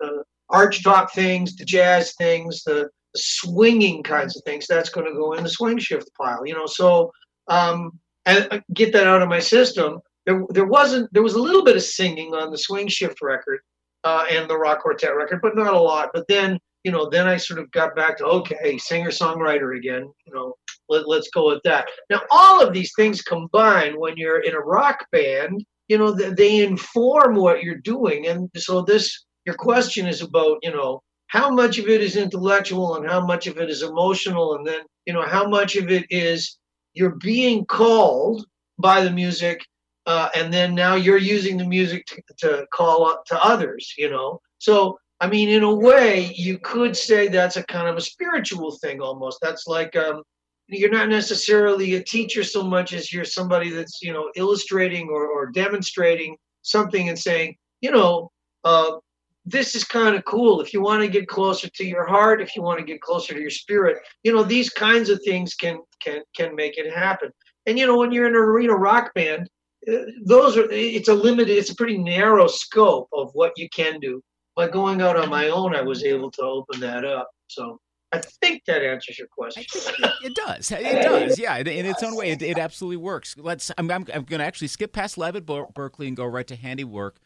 the 0.00 0.06
uh, 0.06 0.22
arch 0.48 0.82
top 0.82 1.12
things, 1.12 1.56
the 1.56 1.64
jazz 1.64 2.14
things, 2.14 2.62
the, 2.64 2.88
the, 3.14 3.20
swinging 3.20 4.02
kinds 4.02 4.36
of 4.36 4.42
things. 4.44 4.66
That's 4.66 4.90
going 4.90 5.06
to 5.06 5.12
go 5.12 5.32
in 5.32 5.42
the 5.42 5.50
swing 5.50 5.78
shift 5.78 6.10
pile. 6.18 6.46
You 6.46 6.54
know, 6.54 6.66
so 6.66 7.10
um, 7.48 7.98
and 8.26 8.48
uh, 8.50 8.60
get 8.74 8.92
that 8.92 9.06
out 9.06 9.22
of 9.22 9.28
my 9.28 9.40
system. 9.40 10.00
There, 10.26 10.44
there 10.50 10.66
wasn't 10.66 11.12
there 11.12 11.22
was 11.22 11.34
a 11.34 11.40
little 11.40 11.64
bit 11.64 11.76
of 11.76 11.82
singing 11.82 12.34
on 12.34 12.50
the 12.50 12.58
swing 12.58 12.88
shift 12.88 13.20
record 13.22 13.60
uh, 14.04 14.24
and 14.30 14.48
the 14.48 14.56
rock 14.56 14.80
quartet 14.80 15.16
record, 15.16 15.40
but 15.42 15.56
not 15.56 15.74
a 15.74 15.80
lot. 15.80 16.10
But 16.12 16.26
then, 16.28 16.58
you 16.84 16.92
know, 16.92 17.08
then 17.08 17.26
I 17.26 17.36
sort 17.36 17.58
of 17.58 17.70
got 17.72 17.96
back 17.96 18.18
to 18.18 18.24
okay, 18.24 18.78
singer 18.78 19.10
songwriter 19.10 19.76
again. 19.76 20.10
You 20.26 20.34
know, 20.34 20.54
let, 20.90 21.08
let's 21.08 21.30
go 21.30 21.46
with 21.48 21.62
that. 21.64 21.88
Now, 22.10 22.22
all 22.30 22.60
of 22.60 22.74
these 22.74 22.92
things 22.96 23.22
combine 23.22 23.98
when 23.98 24.16
you're 24.16 24.40
in 24.40 24.54
a 24.54 24.60
rock 24.60 25.06
band. 25.12 25.64
You 25.88 25.98
know, 25.98 26.12
they 26.12 26.62
inform 26.62 27.34
what 27.36 27.62
you're 27.62 27.76
doing, 27.76 28.26
and 28.28 28.48
so 28.56 28.82
this 28.82 29.24
your 29.44 29.56
question 29.56 30.06
is 30.06 30.22
about 30.22 30.58
you 30.62 30.70
know 30.70 31.02
how 31.28 31.50
much 31.50 31.78
of 31.78 31.88
it 31.88 32.00
is 32.00 32.16
intellectual 32.16 32.96
and 32.96 33.08
how 33.08 33.24
much 33.24 33.46
of 33.46 33.58
it 33.58 33.70
is 33.70 33.82
emotional, 33.82 34.54
and 34.54 34.66
then 34.66 34.82
you 35.06 35.12
know 35.12 35.22
how 35.22 35.48
much 35.48 35.76
of 35.76 35.90
it 35.90 36.06
is 36.10 36.58
you're 36.94 37.16
being 37.16 37.64
called 37.66 38.44
by 38.78 39.02
the 39.02 39.10
music 39.10 39.60
uh, 40.06 40.28
and 40.34 40.52
then 40.52 40.74
now 40.74 40.94
you're 40.94 41.18
using 41.18 41.56
the 41.56 41.64
music 41.64 42.06
to, 42.06 42.22
to 42.38 42.66
call 42.72 43.06
up 43.06 43.24
to 43.26 43.44
others 43.44 43.94
you 43.96 44.10
know 44.10 44.40
so 44.58 44.98
i 45.20 45.28
mean 45.28 45.48
in 45.48 45.62
a 45.62 45.74
way 45.74 46.32
you 46.36 46.58
could 46.58 46.96
say 46.96 47.28
that's 47.28 47.56
a 47.56 47.64
kind 47.64 47.88
of 47.88 47.96
a 47.96 48.00
spiritual 48.00 48.72
thing 48.82 49.00
almost 49.00 49.38
that's 49.42 49.66
like 49.66 49.94
um, 49.96 50.22
you're 50.70 50.90
not 50.90 51.08
necessarily 51.08 51.94
a 51.94 52.02
teacher 52.02 52.44
so 52.44 52.62
much 52.62 52.92
as 52.92 53.12
you're 53.12 53.24
somebody 53.24 53.70
that's 53.70 54.00
you 54.02 54.12
know 54.12 54.30
illustrating 54.36 55.08
or, 55.08 55.26
or 55.26 55.46
demonstrating 55.46 56.36
something 56.62 57.08
and 57.08 57.18
saying 57.18 57.56
you 57.80 57.90
know 57.90 58.30
uh, 58.64 58.92
this 59.46 59.74
is 59.74 59.84
kind 59.84 60.14
of 60.14 60.24
cool. 60.26 60.60
If 60.60 60.74
you 60.74 60.82
want 60.82 61.02
to 61.02 61.08
get 61.08 61.26
closer 61.26 61.68
to 61.68 61.84
your 61.84 62.06
heart 62.06 62.40
if 62.40 62.54
you 62.54 62.62
want 62.62 62.78
to 62.78 62.84
get 62.84 63.00
closer 63.00 63.34
to 63.34 63.40
your 63.40 63.50
spirit 63.50 63.98
you 64.22 64.32
know 64.32 64.42
these 64.42 64.70
kinds 64.70 65.08
of 65.08 65.20
things 65.24 65.54
can 65.54 65.80
can 66.02 66.22
can 66.36 66.54
make 66.54 66.78
it 66.78 66.92
happen. 66.92 67.30
And 67.66 67.78
you 67.78 67.86
know 67.86 67.98
when 67.98 68.12
you're 68.12 68.28
in 68.28 68.34
an 68.34 68.40
arena 68.40 68.74
rock 68.74 69.12
band 69.14 69.48
those 70.24 70.56
are 70.56 70.70
it's 70.70 71.08
a 71.08 71.14
limited 71.14 71.56
it's 71.56 71.70
a 71.70 71.76
pretty 71.76 71.98
narrow 71.98 72.46
scope 72.46 73.08
of 73.12 73.30
what 73.32 73.52
you 73.56 73.68
can 73.70 73.98
do. 74.00 74.22
By 74.56 74.68
going 74.68 75.00
out 75.00 75.16
on 75.16 75.30
my 75.30 75.48
own 75.48 75.74
i 75.74 75.80
was 75.80 76.04
able 76.04 76.30
to 76.32 76.42
open 76.42 76.80
that 76.80 77.04
up 77.04 77.30
so 77.46 77.80
i 78.12 78.18
think 78.18 78.64
that 78.66 78.82
answers 78.82 79.18
your 79.18 79.28
question 79.28 79.62
it, 79.62 80.12
it, 80.24 80.34
does 80.34 80.70
it 80.70 81.02
does 81.02 81.38
yeah 81.38 81.56
in, 81.56 81.66
in 81.66 81.86
its 81.86 82.02
own 82.02 82.16
way 82.16 82.30
it, 82.30 82.42
it 82.42 82.58
absolutely 82.58 82.96
works 82.96 83.36
let's 83.38 83.70
i'm, 83.78 83.90
I'm, 83.90 84.06
I'm 84.12 84.24
going 84.24 84.40
to 84.40 84.44
actually 84.44 84.68
skip 84.68 84.92
past 84.92 85.18
live 85.18 85.36
at 85.36 85.46
Berklee 85.46 86.08
and 86.08 86.16
go 86.16 86.24
right 86.24 86.46
to 86.46 86.56
handiwork 86.56 87.20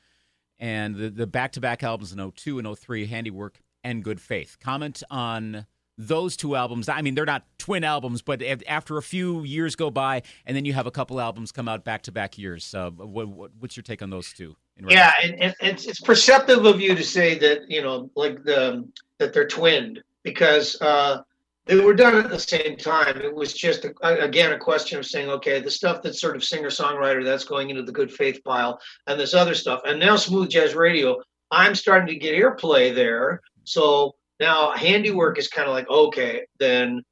and 0.59 0.95
the, 0.95 1.11
the 1.11 1.27
back-to-back 1.27 1.83
albums 1.83 2.13
in 2.13 2.31
02 2.31 2.59
and 2.59 2.79
03, 2.79 3.07
Handiwork 3.07 3.61
and 3.83 4.03
Good 4.03 4.21
Faith. 4.21 4.57
Comment 4.61 5.03
on 5.11 5.67
those 5.97 6.37
two 6.37 6.57
albums. 6.57 6.89
I 6.89 7.03
mean, 7.03 7.15
they're 7.15 7.25
not 7.25 7.45
twin 7.59 7.85
albums, 7.85 8.23
but 8.23 8.43
after 8.67 8.97
a 8.97 9.03
few 9.03 9.43
years 9.43 9.77
go 9.77 9.91
by, 9.91 10.23
and 10.47 10.57
then 10.57 10.65
you 10.65 10.73
have 10.73 10.87
a 10.87 10.91
couple 10.91 11.21
albums 11.21 11.53
come 11.53 11.69
out 11.69 11.85
back-to-back 11.85 12.39
years. 12.39 12.75
Uh, 12.75 12.91
what, 12.91 13.29
what, 13.29 13.51
what's 13.59 13.77
your 13.77 13.83
take 13.83 14.03
on 14.03 14.11
those 14.11 14.33
two? 14.33 14.57
Yeah, 14.89 15.13
and, 15.23 15.35
and, 15.35 15.55
it's 15.61 15.87
it's 15.87 16.01
perceptive 16.01 16.65
of 16.65 16.81
you 16.81 16.97
to 16.97 17.05
say 17.05 17.39
that 17.39 17.71
you 17.71 17.81
know, 17.81 18.11
like 18.17 18.43
the 18.43 18.85
that 19.19 19.33
they're 19.33 19.47
twinned 19.47 20.03
because 20.25 20.81
uh, 20.81 21.19
they 21.67 21.77
were 21.77 21.95
done 21.95 22.17
at 22.17 22.31
the 22.31 22.39
same 22.39 22.77
time. 22.77 23.19
It 23.19 23.35
was 23.35 23.53
just 23.53 23.85
a, 23.85 24.25
again 24.25 24.53
a 24.53 24.59
question 24.59 24.99
of 24.99 25.07
saying, 25.07 25.29
okay, 25.31 25.61
the 25.61 25.71
stuff 25.71 26.03
that's 26.03 26.21
sort 26.21 26.37
of 26.37 26.45
singer 26.45 26.69
songwriter 26.69 27.25
that's 27.25 27.45
going 27.45 27.71
into 27.71 27.83
the 27.83 27.93
good 27.93 28.13
faith 28.13 28.43
pile, 28.45 28.81
and 29.07 29.19
this 29.19 29.35
other 29.35 29.55
stuff, 29.55 29.81
and 29.85 30.01
now 30.01 30.17
smooth 30.17 30.51
jazz 30.51 30.75
radio. 30.75 31.21
I'm 31.51 31.75
starting 31.75 32.09
to 32.09 32.17
get 32.17 32.35
airplay 32.35 32.95
there, 32.95 33.41
so 33.65 34.15
now 34.41 34.73
handiwork 34.73 35.39
is 35.39 35.49
kind 35.49 35.69
of 35.69 35.75
like 35.75 35.89
okay, 35.89 36.47
then 36.59 37.03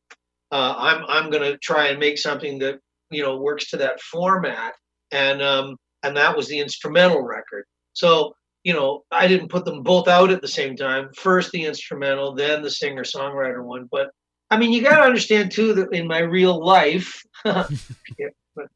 uh, 0.51 0.75
I'm 0.77 1.05
I'm 1.09 1.31
gonna 1.31 1.57
try 1.59 1.89
and 1.89 2.01
make 2.01 2.19
something 2.19 2.59
that 2.59 2.81
you 3.11 3.23
know 3.23 3.39
works 3.39 3.71
to 3.71 3.77
that 3.79 4.01
format, 4.01 4.75
and 5.11 5.41
um, 5.41 5.77
and 6.03 6.17
that 6.17 6.37
was 6.37 6.49
the 6.49 6.59
instrumental 6.59 7.23
record. 7.23 7.65
So 7.95 8.35
you 8.65 8.73
know, 8.73 9.03
I 9.11 9.27
didn't 9.27 9.49
put 9.49 9.65
them 9.65 9.83
both 9.83 10.09
out 10.09 10.31
at 10.31 10.41
the 10.41 10.49
same 10.49 10.77
time. 10.77 11.11
First 11.17 11.51
the 11.51 11.65
instrumental, 11.65 12.35
then 12.35 12.63
the 12.63 12.71
singer 12.71 13.03
songwriter 13.03 13.65
one, 13.65 13.89
but 13.91 14.11
I 14.51 14.59
mean, 14.59 14.73
you 14.73 14.83
got 14.83 14.99
to 14.99 15.05
understand 15.05 15.51
too 15.51 15.73
that 15.75 15.95
in 15.95 16.07
my 16.07 16.19
real 16.19 16.63
life, 16.63 17.23
yeah, 17.47 18.29
but, 18.55 18.67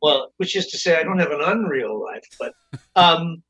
well, 0.00 0.32
which 0.38 0.56
is 0.56 0.68
to 0.68 0.78
say, 0.78 0.98
I 0.98 1.02
don't 1.02 1.18
have 1.18 1.30
an 1.30 1.42
unreal 1.42 2.02
life, 2.02 2.24
but 2.40 2.54
um, 2.96 3.42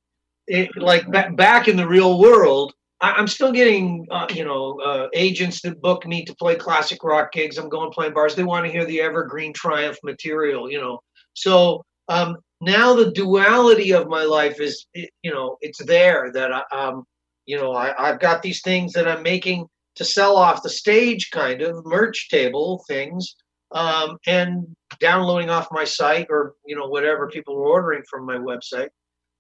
it, 0.48 0.70
like 0.76 1.04
back 1.36 1.68
in 1.68 1.76
the 1.76 1.86
real 1.86 2.18
world, 2.18 2.74
I, 3.00 3.20
am 3.20 3.28
still 3.28 3.52
getting 3.52 4.06
uh, 4.10 4.26
you 4.34 4.44
know 4.44 4.80
uh, 4.80 5.08
agents 5.14 5.60
that 5.62 5.80
book 5.80 6.06
me 6.06 6.24
to 6.24 6.34
play 6.34 6.56
classic 6.56 7.04
rock 7.04 7.32
gigs. 7.32 7.56
I'm 7.56 7.68
going 7.68 7.92
playing 7.92 8.14
bars. 8.14 8.34
They 8.34 8.44
want 8.44 8.66
to 8.66 8.72
hear 8.72 8.84
the 8.84 9.00
evergreen 9.00 9.52
Triumph 9.52 9.98
material, 10.02 10.70
you 10.70 10.80
know. 10.80 11.00
So 11.34 11.84
um, 12.08 12.36
now 12.60 12.94
the 12.94 13.10
duality 13.10 13.92
of 13.92 14.08
my 14.08 14.24
life 14.24 14.60
is, 14.60 14.86
you 14.94 15.32
know, 15.32 15.56
it's 15.60 15.84
there 15.84 16.30
that 16.32 16.50
I, 16.52 16.62
um, 16.72 17.04
you 17.46 17.56
know, 17.56 17.72
I, 17.72 17.94
I've 17.98 18.20
got 18.20 18.42
these 18.42 18.62
things 18.62 18.92
that 18.94 19.08
I'm 19.08 19.22
making 19.22 19.66
to 19.96 20.04
sell 20.04 20.36
off 20.36 20.62
the 20.62 20.70
stage 20.70 21.30
kind 21.30 21.62
of 21.62 21.84
merch 21.84 22.28
table 22.30 22.84
things 22.88 23.36
um, 23.72 24.18
and 24.26 24.66
downloading 25.00 25.50
off 25.50 25.68
my 25.70 25.84
site 25.84 26.26
or 26.30 26.54
you 26.64 26.76
know 26.76 26.86
whatever 26.86 27.28
people 27.28 27.56
are 27.56 27.66
ordering 27.66 28.02
from 28.08 28.24
my 28.24 28.36
website. 28.36 28.88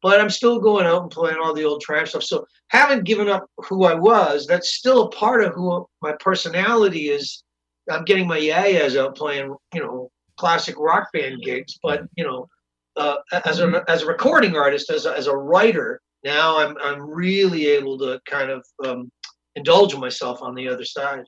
But 0.02 0.20
i'm 0.20 0.30
still 0.30 0.60
going 0.60 0.86
out 0.86 1.02
and 1.02 1.10
playing 1.10 1.38
all 1.42 1.54
the 1.54 1.64
old 1.64 1.80
trash 1.80 2.10
stuff. 2.10 2.24
So 2.24 2.46
haven't 2.68 3.04
given 3.04 3.28
up 3.28 3.46
who 3.58 3.84
i 3.84 3.94
was. 3.94 4.46
That's 4.46 4.74
still 4.74 5.04
a 5.04 5.10
part 5.10 5.42
of 5.42 5.54
who 5.54 5.86
my 6.02 6.12
personality 6.20 7.08
is. 7.08 7.42
I'm 7.90 8.04
getting 8.04 8.26
my 8.26 8.38
yayas 8.38 8.96
out 8.96 9.16
playing 9.16 9.54
you 9.72 9.80
know 9.80 10.10
classic 10.36 10.74
rock 10.78 11.08
band 11.12 11.40
gigs 11.42 11.78
but 11.80 12.02
you 12.16 12.24
know 12.24 12.48
uh, 12.96 13.16
as 13.44 13.60
a 13.60 13.84
as 13.88 14.02
a 14.02 14.06
recording 14.06 14.56
artist 14.56 14.90
as 14.90 15.06
a, 15.06 15.16
as 15.16 15.26
a 15.26 15.36
writer 15.36 16.00
now 16.22 16.58
i'm 16.58 16.76
i'm 16.82 17.00
really 17.00 17.66
able 17.66 17.98
to 17.98 18.20
kind 18.26 18.50
of 18.50 18.64
um, 18.84 19.10
indulge 19.56 19.94
myself 19.96 20.42
on 20.42 20.54
the 20.54 20.68
other 20.68 20.84
side. 20.84 21.24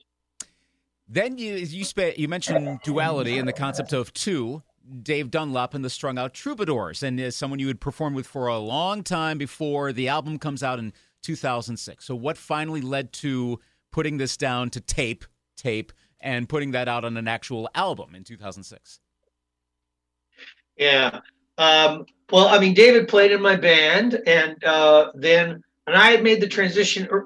Then 1.07 1.37
you 1.37 1.55
you 1.55 1.85
spe- 1.85 2.17
you 2.17 2.27
mentioned 2.27 2.79
duality 2.83 3.37
and 3.37 3.47
the 3.47 3.53
concept 3.53 3.93
of 3.93 4.13
two. 4.13 4.63
Dave 5.03 5.31
Dunlop 5.31 5.73
and 5.73 5.83
the 5.83 5.89
Strung 5.89 6.17
Out 6.17 6.33
Troubadours, 6.33 7.03
and 7.03 7.19
is 7.19 7.35
someone 7.35 7.59
you 7.59 7.67
had 7.67 7.81
performed 7.81 8.15
with 8.15 8.25
for 8.25 8.47
a 8.47 8.57
long 8.57 9.03
time 9.03 9.37
before 9.37 9.91
the 9.91 10.07
album 10.07 10.39
comes 10.39 10.63
out 10.63 10.79
in 10.79 10.93
2006. 11.23 12.05
So, 12.05 12.15
what 12.15 12.37
finally 12.37 12.79
led 12.79 13.11
to 13.13 13.59
putting 13.91 14.15
this 14.15 14.37
down 14.37 14.69
to 14.69 14.79
tape, 14.79 15.25
tape, 15.57 15.91
and 16.21 16.47
putting 16.47 16.71
that 16.71 16.87
out 16.87 17.03
on 17.03 17.17
an 17.17 17.27
actual 17.27 17.69
album 17.75 18.15
in 18.15 18.23
2006? 18.23 19.01
Yeah. 20.77 21.19
Um, 21.57 22.05
well, 22.31 22.47
I 22.47 22.59
mean, 22.59 22.73
David 22.73 23.07
played 23.07 23.31
in 23.31 23.41
my 23.41 23.55
band, 23.55 24.21
and 24.27 24.61
uh, 24.63 25.11
then 25.15 25.63
and 25.87 25.95
I 25.95 26.11
had 26.11 26.21
made 26.21 26.41
the 26.41 26.47
transition. 26.47 27.07
Er, 27.09 27.25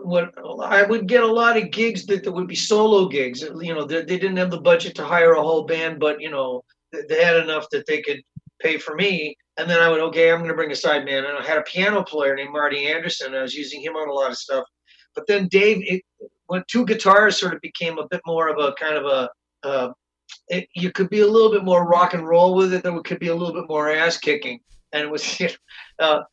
I 0.64 0.84
would 0.84 1.08
get 1.08 1.24
a 1.24 1.28
lot 1.28 1.58
of 1.58 1.72
gigs 1.72 2.06
that, 2.06 2.24
that 2.24 2.32
would 2.32 2.48
be 2.48 2.56
solo 2.56 3.08
gigs. 3.08 3.42
You 3.42 3.74
know, 3.74 3.86
they, 3.86 4.04
they 4.04 4.20
didn't 4.20 4.38
have 4.38 4.52
the 4.52 4.62
budget 4.62 4.94
to 4.96 5.04
hire 5.04 5.34
a 5.34 5.42
whole 5.42 5.64
band, 5.64 6.00
but 6.00 6.22
you 6.22 6.30
know, 6.30 6.64
they 6.92 7.24
had 7.24 7.38
enough 7.38 7.68
that 7.72 7.88
they 7.88 8.04
could 8.04 8.22
pay 8.62 8.78
for 8.78 8.96
me. 8.96 9.36
And 9.58 9.68
then 9.68 9.80
I 9.80 9.90
would, 9.90 10.00
okay, 10.00 10.32
I'm 10.32 10.38
going 10.38 10.50
to 10.50 10.56
bring 10.56 10.72
a 10.72 10.76
side 10.76 11.06
man. 11.06 11.26
And 11.26 11.38
I 11.38 11.44
had 11.44 11.58
a 11.58 11.64
piano 11.64 12.04
player 12.04 12.36
named 12.36 12.52
Marty 12.52 12.88
Anderson. 12.88 13.34
I 13.34 13.42
was 13.42 13.56
using 13.56 13.82
him 13.82 13.96
on 13.96 14.08
a 14.08 14.14
lot 14.14 14.30
of 14.30 14.38
stuff. 14.38 14.64
But 15.16 15.26
then 15.28 15.48
Dave, 15.48 15.80
it, 15.82 16.04
when 16.46 16.64
two 16.68 16.86
guitars 16.86 17.38
sort 17.38 17.54
of 17.54 17.62
became 17.62 17.98
a 17.98 18.08
bit 18.10 18.22
more 18.28 18.48
of 18.48 18.60
a 18.60 18.74
kind 18.74 18.96
of 18.96 19.06
a, 19.06 19.30
uh, 19.64 19.92
it, 20.48 20.68
you 20.76 20.92
could 20.92 21.10
be 21.10 21.22
a 21.22 21.28
little 21.28 21.52
bit 21.52 21.64
more 21.64 21.88
rock 21.88 22.14
and 22.14 22.28
roll 22.28 22.56
with 22.56 22.74
it. 22.74 22.84
There 22.84 23.00
could 23.02 23.20
be 23.20 23.30
a 23.30 23.36
little 23.36 23.54
bit 23.54 23.70
more 23.70 23.92
ass 23.92 24.18
kicking. 24.18 24.60
And 24.94 25.04
it 25.04 25.10
was, 25.10 25.40
you 25.40 25.50
know, 26.00 26.06
uh, 26.06 26.24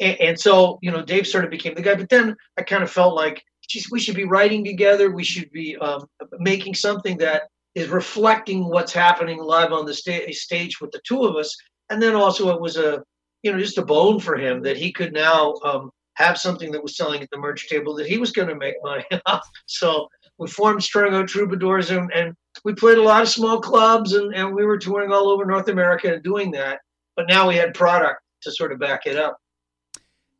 and, 0.00 0.20
and, 0.20 0.40
so 0.40 0.78
you 0.82 0.90
know 0.90 1.02
dave 1.02 1.26
sort 1.26 1.44
of 1.44 1.50
became 1.50 1.74
the 1.74 1.82
guy 1.82 1.94
but 1.94 2.08
then 2.10 2.36
i 2.58 2.62
kind 2.62 2.82
of 2.82 2.90
felt 2.90 3.14
like 3.14 3.42
geez, 3.68 3.90
we 3.90 4.00
should 4.00 4.14
be 4.14 4.24
writing 4.24 4.64
together 4.64 5.10
we 5.10 5.24
should 5.24 5.50
be 5.52 5.76
um, 5.78 6.06
making 6.38 6.74
something 6.74 7.16
that 7.16 7.44
is 7.74 7.88
reflecting 7.88 8.66
what's 8.68 8.92
happening 8.92 9.38
live 9.38 9.72
on 9.72 9.86
the 9.86 9.94
sta- 9.94 10.30
stage 10.32 10.80
with 10.80 10.90
the 10.90 11.00
two 11.06 11.24
of 11.24 11.36
us 11.36 11.56
and 11.90 12.02
then 12.02 12.14
also 12.14 12.54
it 12.54 12.60
was 12.60 12.76
a 12.76 13.02
you 13.42 13.52
know 13.52 13.58
just 13.58 13.78
a 13.78 13.84
bone 13.84 14.20
for 14.20 14.36
him 14.36 14.62
that 14.62 14.76
he 14.76 14.92
could 14.92 15.12
now 15.12 15.54
um, 15.64 15.90
have 16.14 16.38
something 16.38 16.72
that 16.72 16.82
was 16.82 16.96
selling 16.96 17.22
at 17.22 17.30
the 17.30 17.38
merch 17.38 17.68
table 17.68 17.94
that 17.94 18.06
he 18.06 18.18
was 18.18 18.32
going 18.32 18.48
to 18.48 18.54
make 18.54 18.74
money 18.82 19.04
off. 19.26 19.46
so 19.66 20.08
we 20.38 20.48
formed 20.48 20.82
strung 20.82 21.14
out 21.14 21.28
troubadours 21.28 21.90
and, 21.90 22.12
and 22.12 22.34
we 22.64 22.74
played 22.74 22.98
a 22.98 23.02
lot 23.02 23.22
of 23.22 23.28
small 23.28 23.60
clubs 23.60 24.12
and, 24.12 24.34
and 24.34 24.54
we 24.54 24.64
were 24.64 24.78
touring 24.78 25.12
all 25.12 25.28
over 25.28 25.44
north 25.44 25.68
america 25.68 26.12
and 26.12 26.22
doing 26.22 26.50
that 26.50 26.80
but 27.16 27.26
now 27.28 27.48
we 27.48 27.56
had 27.56 27.74
product 27.74 28.20
to 28.42 28.50
sort 28.52 28.72
of 28.72 28.78
back 28.78 29.06
it 29.06 29.16
up 29.16 29.38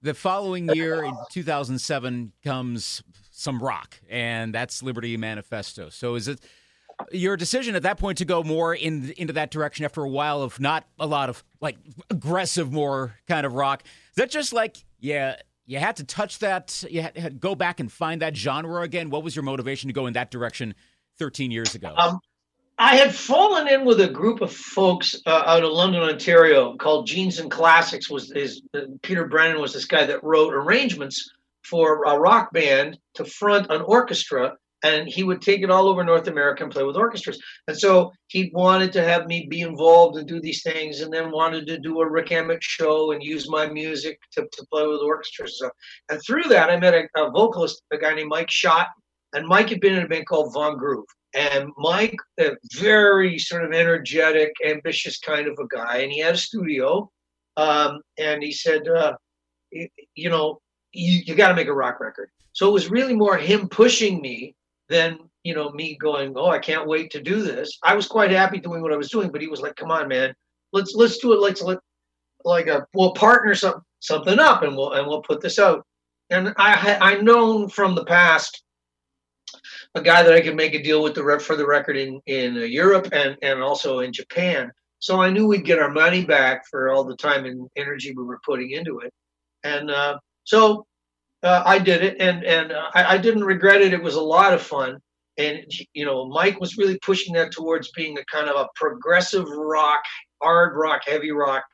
the 0.06 0.14
following 0.14 0.68
year, 0.74 1.04
in 1.04 1.14
2007, 1.30 2.32
comes 2.44 3.02
some 3.30 3.62
rock, 3.62 3.98
and 4.08 4.54
that's 4.54 4.82
Liberty 4.82 5.16
Manifesto. 5.16 5.88
So 5.88 6.14
is 6.14 6.28
it 6.28 6.40
your 7.10 7.36
decision 7.36 7.74
at 7.74 7.82
that 7.82 7.98
point 7.98 8.18
to 8.18 8.24
go 8.24 8.42
more 8.42 8.74
in 8.74 9.12
into 9.16 9.32
that 9.34 9.50
direction 9.50 9.84
after 9.84 10.02
a 10.02 10.08
while 10.08 10.42
of 10.42 10.58
not 10.60 10.86
a 10.98 11.06
lot 11.06 11.28
of 11.28 11.42
like 11.60 11.76
aggressive, 12.08 12.72
more 12.72 13.16
kind 13.26 13.44
of 13.44 13.54
rock? 13.54 13.82
Is 13.84 14.16
that 14.16 14.30
just 14.30 14.52
like 14.52 14.76
yeah? 15.00 15.36
You 15.66 15.78
had 15.78 15.96
to 15.96 16.04
touch 16.04 16.38
that. 16.38 16.84
You 16.88 17.02
had 17.02 17.14
to 17.16 17.30
go 17.30 17.54
back 17.54 17.80
and 17.80 17.90
find 17.90 18.22
that 18.22 18.36
genre 18.36 18.82
again. 18.82 19.10
What 19.10 19.24
was 19.24 19.34
your 19.34 19.42
motivation 19.42 19.88
to 19.88 19.92
go 19.92 20.06
in 20.06 20.14
that 20.14 20.30
direction 20.30 20.74
13 21.18 21.50
years 21.50 21.74
ago? 21.74 21.92
Um, 21.96 22.20
I 22.78 22.96
had 22.96 23.14
fallen 23.14 23.68
in 23.68 23.84
with 23.84 24.00
a 24.00 24.08
group 24.08 24.42
of 24.42 24.52
folks 24.52 25.16
uh, 25.26 25.42
out 25.46 25.64
of 25.64 25.72
London, 25.72 26.02
Ontario, 26.02 26.76
called 26.76 27.06
Jeans 27.06 27.38
and 27.38 27.50
Classics. 27.50 28.08
Was 28.08 28.30
is 28.30 28.62
uh, 28.74 28.82
Peter 29.02 29.26
Brennan 29.26 29.60
was 29.60 29.72
this 29.72 29.86
guy 29.86 30.04
that 30.06 30.22
wrote 30.22 30.54
arrangements 30.54 31.30
for 31.64 32.04
a 32.04 32.18
rock 32.18 32.52
band 32.52 32.98
to 33.14 33.24
front 33.24 33.70
an 33.70 33.80
orchestra, 33.82 34.56
and 34.86 35.08
he 35.08 35.22
would 35.28 35.42
take 35.42 35.62
it 35.62 35.70
all 35.70 35.88
over 35.88 36.02
North 36.04 36.28
America 36.28 36.62
and 36.62 36.72
play 36.72 36.84
with 36.84 36.96
orchestras. 37.04 37.38
And 37.68 37.76
so 37.84 38.12
he 38.28 38.50
wanted 38.54 38.92
to 38.94 39.02
have 39.10 39.26
me 39.26 39.46
be 39.56 39.62
involved 39.70 40.16
and 40.16 40.26
do 40.28 40.40
these 40.40 40.62
things, 40.62 41.00
and 41.00 41.12
then 41.12 41.38
wanted 41.40 41.66
to 41.66 41.78
do 41.78 42.00
a 42.00 42.10
Rik 42.16 42.30
Emmett 42.32 42.62
show 42.62 43.12
and 43.12 43.22
use 43.34 43.48
my 43.58 43.64
music 43.80 44.18
to, 44.32 44.40
to 44.56 44.66
play 44.72 44.86
with 44.86 45.00
orchestras. 45.00 45.58
So, 45.58 45.70
and 46.10 46.20
through 46.24 46.46
that, 46.54 46.70
I 46.70 46.76
met 46.78 46.94
a, 46.94 47.02
a 47.22 47.30
vocalist, 47.30 47.82
a 47.92 47.98
guy 47.98 48.14
named 48.14 48.30
Mike 48.36 48.50
Schott, 48.50 48.88
and 49.34 49.46
Mike 49.46 49.70
had 49.70 49.80
been 49.80 49.96
in 49.96 50.04
a 50.04 50.08
band 50.08 50.26
called 50.26 50.52
Von 50.54 50.78
Groove. 50.78 51.04
And 51.34 51.68
Mike, 51.76 52.16
a 52.40 52.52
very 52.78 53.38
sort 53.38 53.64
of 53.64 53.72
energetic, 53.72 54.52
ambitious 54.64 55.18
kind 55.18 55.46
of 55.46 55.58
a 55.58 55.66
guy, 55.68 55.98
and 55.98 56.12
he 56.12 56.20
had 56.20 56.34
a 56.34 56.38
studio. 56.38 57.10
Um, 57.58 58.00
and 58.18 58.42
he 58.42 58.52
said, 58.52 58.82
uh, 58.88 59.14
you 60.14 60.30
know, 60.30 60.60
you, 60.92 61.22
you 61.26 61.34
got 61.34 61.48
to 61.48 61.54
make 61.54 61.68
a 61.68 61.72
rock 61.84 62.00
record. 62.00 62.28
So 62.52 62.68
it 62.68 62.72
was 62.72 62.90
really 62.90 63.14
more 63.14 63.36
him 63.36 63.68
pushing 63.68 64.20
me 64.20 64.54
than 64.88 65.18
you 65.42 65.54
know 65.54 65.70
me 65.70 65.96
going, 65.96 66.34
oh, 66.36 66.50
I 66.50 66.58
can't 66.58 66.88
wait 66.88 67.10
to 67.12 67.22
do 67.22 67.42
this. 67.42 67.78
I 67.82 67.94
was 67.94 68.06
quite 68.06 68.30
happy 68.30 68.58
doing 68.58 68.82
what 68.82 68.92
I 68.92 68.96
was 68.96 69.10
doing, 69.10 69.30
but 69.30 69.40
he 69.40 69.48
was 69.48 69.60
like, 69.60 69.76
come 69.76 69.90
on, 69.90 70.08
man, 70.08 70.34
let's 70.72 70.94
let's 70.94 71.18
do 71.18 71.32
it. 71.32 71.40
Let's 71.40 71.62
let 71.62 71.78
like 72.44 72.66
a 72.66 72.86
we'll 72.94 73.12
partner 73.12 73.54
some, 73.54 73.82
something 74.00 74.38
up, 74.38 74.62
and 74.62 74.76
we'll 74.76 74.92
and 74.92 75.06
we'll 75.06 75.22
put 75.22 75.40
this 75.40 75.58
out. 75.58 75.84
And 76.30 76.52
I 76.56 76.98
I 77.00 77.14
known 77.20 77.68
from 77.68 77.94
the 77.94 78.04
past 78.04 78.62
a 79.94 80.00
guy 80.00 80.22
that 80.22 80.34
I 80.34 80.40
could 80.40 80.56
make 80.56 80.74
a 80.74 80.82
deal 80.82 81.02
with 81.02 81.14
the 81.14 81.24
rep 81.24 81.40
for 81.40 81.56
the 81.56 81.66
record 81.66 81.96
in 81.96 82.20
in 82.26 82.56
uh, 82.56 82.60
Europe 82.60 83.08
and 83.12 83.36
and 83.42 83.62
also 83.62 84.00
in 84.00 84.12
Japan. 84.12 84.70
So 84.98 85.20
I 85.20 85.30
knew 85.30 85.46
we'd 85.46 85.64
get 85.64 85.78
our 85.78 85.90
money 85.90 86.24
back 86.24 86.66
for 86.68 86.90
all 86.90 87.04
the 87.04 87.16
time 87.16 87.44
and 87.44 87.68
energy 87.76 88.14
we 88.16 88.24
were 88.24 88.40
putting 88.44 88.70
into 88.70 89.00
it, 89.00 89.12
and 89.64 89.90
uh, 89.90 90.18
so 90.44 90.86
uh, 91.46 91.62
I 91.64 91.78
did 91.78 92.02
it, 92.02 92.16
and 92.20 92.44
and 92.44 92.72
uh, 92.72 92.90
I, 92.94 93.14
I, 93.14 93.18
didn't 93.18 93.44
regret 93.44 93.80
it. 93.80 93.92
It 93.92 94.02
was 94.02 94.16
a 94.16 94.20
lot 94.20 94.52
of 94.52 94.60
fun, 94.60 94.98
and 95.38 95.64
you 95.94 96.04
know 96.04 96.26
Mike 96.26 96.60
was 96.60 96.76
really 96.76 96.98
pushing 96.98 97.34
that 97.34 97.52
towards 97.52 97.90
being 97.92 98.18
a 98.18 98.24
kind 98.24 98.48
of 98.48 98.56
a 98.56 98.68
progressive 98.74 99.46
rock, 99.48 100.02
hard 100.42 100.76
rock, 100.76 101.02
heavy 101.06 101.30
rock 101.30 101.64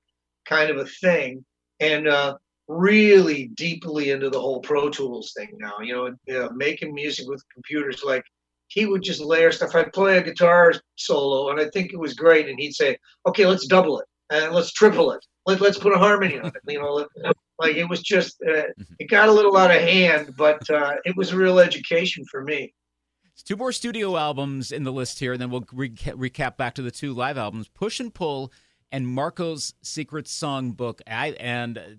kind 0.46 0.70
of 0.70 0.76
a 0.76 0.84
thing, 0.84 1.44
and 1.80 2.06
uh, 2.06 2.36
really 2.68 3.48
deeply 3.54 4.10
into 4.10 4.30
the 4.30 4.40
whole 4.40 4.60
Pro 4.60 4.90
Tools 4.90 5.32
thing 5.36 5.50
now. 5.58 5.80
You 5.80 5.94
know, 5.94 6.14
you 6.26 6.50
making 6.54 6.94
music 6.94 7.26
with 7.28 7.42
computers. 7.52 8.02
Like 8.04 8.24
he 8.68 8.86
would 8.86 9.02
just 9.02 9.20
layer 9.20 9.52
stuff. 9.52 9.74
I'd 9.74 9.92
play 9.92 10.18
a 10.18 10.22
guitar 10.22 10.72
solo, 10.96 11.50
and 11.50 11.60
I 11.60 11.68
think 11.70 11.92
it 11.92 11.98
was 11.98 12.14
great, 12.14 12.48
and 12.48 12.58
he'd 12.60 12.74
say, 12.74 12.96
"Okay, 13.26 13.46
let's 13.46 13.66
double 13.66 14.00
it 14.00 14.06
and 14.30 14.54
let's 14.54 14.72
triple 14.72 15.12
it. 15.12 15.24
Let, 15.46 15.60
let's 15.60 15.78
put 15.78 15.94
a 15.94 15.98
harmony 15.98 16.38
on 16.38 16.46
it." 16.46 16.54
You 16.68 16.80
know, 16.80 17.06
like 17.62 17.76
it 17.76 17.88
was 17.88 18.02
just 18.02 18.36
uh, 18.42 18.50
mm-hmm. 18.50 18.94
it 18.98 19.08
got 19.08 19.28
a 19.28 19.32
little 19.32 19.56
out 19.56 19.70
of 19.70 19.80
hand, 19.80 20.34
but 20.36 20.68
uh, 20.70 20.94
it 21.04 21.16
was 21.16 21.32
a 21.32 21.36
real 21.36 21.58
education 21.58 22.24
for 22.30 22.42
me. 22.42 22.74
Two 23.44 23.56
more 23.56 23.72
studio 23.72 24.16
albums 24.16 24.70
in 24.70 24.84
the 24.84 24.92
list 24.92 25.18
here, 25.18 25.32
and 25.32 25.40
then 25.40 25.50
we'll 25.50 25.64
re- 25.72 25.90
recap 25.90 26.56
back 26.56 26.74
to 26.74 26.82
the 26.82 26.90
two 26.90 27.12
live 27.12 27.38
albums: 27.38 27.68
Push 27.68 27.98
and 27.98 28.12
Pull 28.12 28.52
and 28.92 29.08
Marco's 29.08 29.74
Secret 29.82 30.26
Songbook. 30.26 31.00
I 31.06 31.30
and 31.40 31.98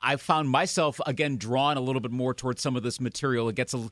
I 0.00 0.16
found 0.16 0.48
myself 0.50 1.00
again 1.06 1.38
drawn 1.38 1.76
a 1.76 1.80
little 1.80 2.00
bit 2.00 2.12
more 2.12 2.34
towards 2.34 2.62
some 2.62 2.76
of 2.76 2.82
this 2.82 3.00
material. 3.00 3.48
It 3.48 3.56
gets 3.56 3.74
a 3.74 3.88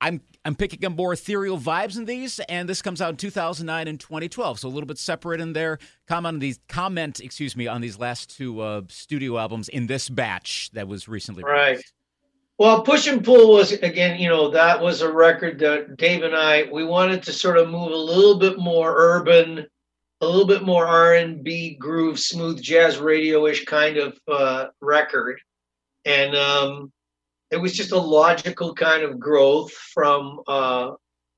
I'm 0.00 0.20
I'm 0.44 0.54
picking 0.54 0.84
up 0.84 0.96
more 0.96 1.14
ethereal 1.14 1.58
vibes 1.58 1.96
in 1.96 2.04
these, 2.04 2.38
and 2.40 2.68
this 2.68 2.82
comes 2.82 3.00
out 3.00 3.10
in 3.10 3.16
2009 3.16 3.88
and 3.88 3.98
2012, 3.98 4.60
so 4.60 4.68
a 4.68 4.70
little 4.70 4.86
bit 4.86 4.98
separate 4.98 5.40
in 5.40 5.54
there. 5.54 5.78
Comment 6.06 6.34
on 6.34 6.38
these 6.40 6.60
comment, 6.68 7.20
excuse 7.20 7.56
me, 7.56 7.66
on 7.66 7.80
these 7.80 7.98
last 7.98 8.36
two 8.36 8.60
uh, 8.60 8.82
studio 8.88 9.38
albums 9.38 9.68
in 9.68 9.86
this 9.86 10.08
batch 10.10 10.70
that 10.72 10.86
was 10.86 11.08
recently 11.08 11.42
right. 11.42 11.70
Released. 11.70 11.92
Well, 12.58 12.82
Push 12.82 13.08
and 13.08 13.24
Pull 13.24 13.52
was 13.52 13.72
again, 13.72 14.20
you 14.20 14.28
know, 14.28 14.48
that 14.50 14.80
was 14.80 15.00
a 15.00 15.10
record 15.10 15.58
that 15.60 15.96
Dave 15.96 16.22
and 16.22 16.36
I 16.36 16.68
we 16.70 16.84
wanted 16.84 17.22
to 17.24 17.32
sort 17.32 17.56
of 17.56 17.68
move 17.68 17.90
a 17.90 17.96
little 17.96 18.38
bit 18.38 18.58
more 18.58 18.94
urban, 18.96 19.66
a 20.20 20.26
little 20.26 20.46
bit 20.46 20.62
more 20.62 20.86
R 20.86 21.14
and 21.14 21.42
B 21.42 21.74
groove, 21.74 22.20
smooth 22.20 22.60
jazz 22.62 22.98
radio 22.98 23.46
ish 23.46 23.64
kind 23.64 23.96
of 23.96 24.18
uh, 24.28 24.66
record, 24.80 25.40
and 26.04 26.36
um, 26.36 26.92
it 27.54 27.60
was 27.60 27.72
just 27.72 27.92
a 27.92 27.98
logical 27.98 28.74
kind 28.74 29.04
of 29.04 29.20
growth 29.20 29.70
from 29.70 30.40
uh, 30.48 30.90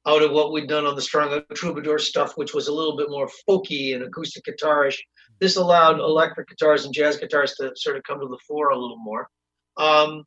out 0.07 0.23
of 0.23 0.33
what 0.33 0.51
we'd 0.51 0.67
done 0.67 0.87
on 0.87 0.97
the 0.97 1.03
Strong 1.03 1.43
Troubadour 1.55 1.99
stuff, 1.99 2.33
which 2.37 2.55
was 2.55 2.69
a 2.69 2.73
little 2.73 2.97
bit 2.97 3.11
more 3.11 3.29
folky 3.47 3.95
and 3.95 4.03
acoustic 4.03 4.45
guitarish. 4.45 4.97
This 5.41 5.57
allowed 5.57 6.01
electric 6.01 6.49
guitars 6.49 6.87
and 6.87 6.95
jazz 6.95 7.19
guitars 7.19 7.53
to 7.57 7.73
sort 7.77 7.99
of 7.99 8.03
come 8.05 8.19
to 8.21 8.29
the 8.29 8.39
fore 8.49 8.71
a 8.71 8.79
little 8.79 8.97
more. 8.97 9.29
Um, 9.77 10.25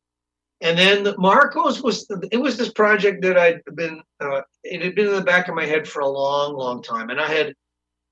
and 0.60 0.78
then 0.78 1.12
Marcos 1.18 1.82
was 1.82 2.06
it 2.30 2.36
was 2.36 2.56
this 2.56 2.72
project 2.72 3.22
that 3.22 3.36
I'd 3.36 3.60
been 3.74 4.00
uh, 4.20 4.42
it 4.62 4.82
had 4.82 4.94
been 4.94 5.08
in 5.08 5.14
the 5.14 5.22
back 5.22 5.48
of 5.48 5.56
my 5.56 5.66
head 5.66 5.88
for 5.88 6.02
a 6.02 6.08
long, 6.08 6.54
long 6.54 6.84
time, 6.84 7.10
and 7.10 7.20
I 7.20 7.26
had 7.26 7.54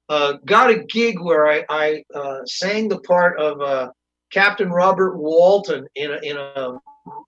uh, 0.08 0.32
got 0.44 0.70
a 0.70 0.82
gig 0.84 1.20
where 1.20 1.46
I, 1.46 1.64
I 1.68 2.02
uh, 2.12 2.38
sang 2.44 2.88
the 2.88 2.98
part 3.00 3.38
of 3.38 3.60
uh, 3.60 3.90
Captain 4.32 4.70
Robert 4.70 5.16
Walton 5.16 5.86
in 5.94 6.10
a, 6.10 6.18
in 6.22 6.36
a 6.36 6.80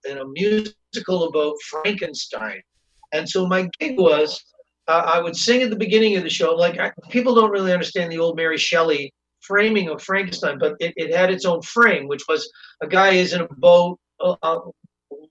in 0.09 0.19
a 0.19 0.27
musical 0.27 1.25
about 1.25 1.61
Frankenstein. 1.63 2.63
And 3.13 3.29
so 3.29 3.47
my 3.47 3.69
gig 3.79 3.99
was 3.99 4.45
uh, 4.89 5.03
I 5.07 5.21
would 5.21 5.37
sing 5.37 5.63
at 5.63 5.71
the 5.71 5.77
beginning 5.77 6.17
of 6.17 6.25
the 6.25 6.31
show. 6.31 6.55
Like 6.55 6.79
I, 6.79 6.93
people 7.11 7.35
don't 7.35 7.51
really 7.51 7.73
understand 7.73 8.11
the 8.11 8.19
old 8.19 8.37
Mary 8.37 8.59
Shelley 8.59 9.13
framing 9.41 9.89
of 9.89 10.03
Frankenstein, 10.03 10.59
but 10.59 10.75
it, 10.81 10.93
it 10.97 11.15
had 11.15 11.31
its 11.31 11.45
own 11.45 11.63
frame, 11.63 12.09
which 12.09 12.23
was 12.29 12.51
a 12.83 12.87
guy 12.87 13.11
is 13.11 13.33
in 13.33 13.43
a 13.43 13.49
boat 13.59 13.99
uh, 14.21 14.37
uh 14.43 14.61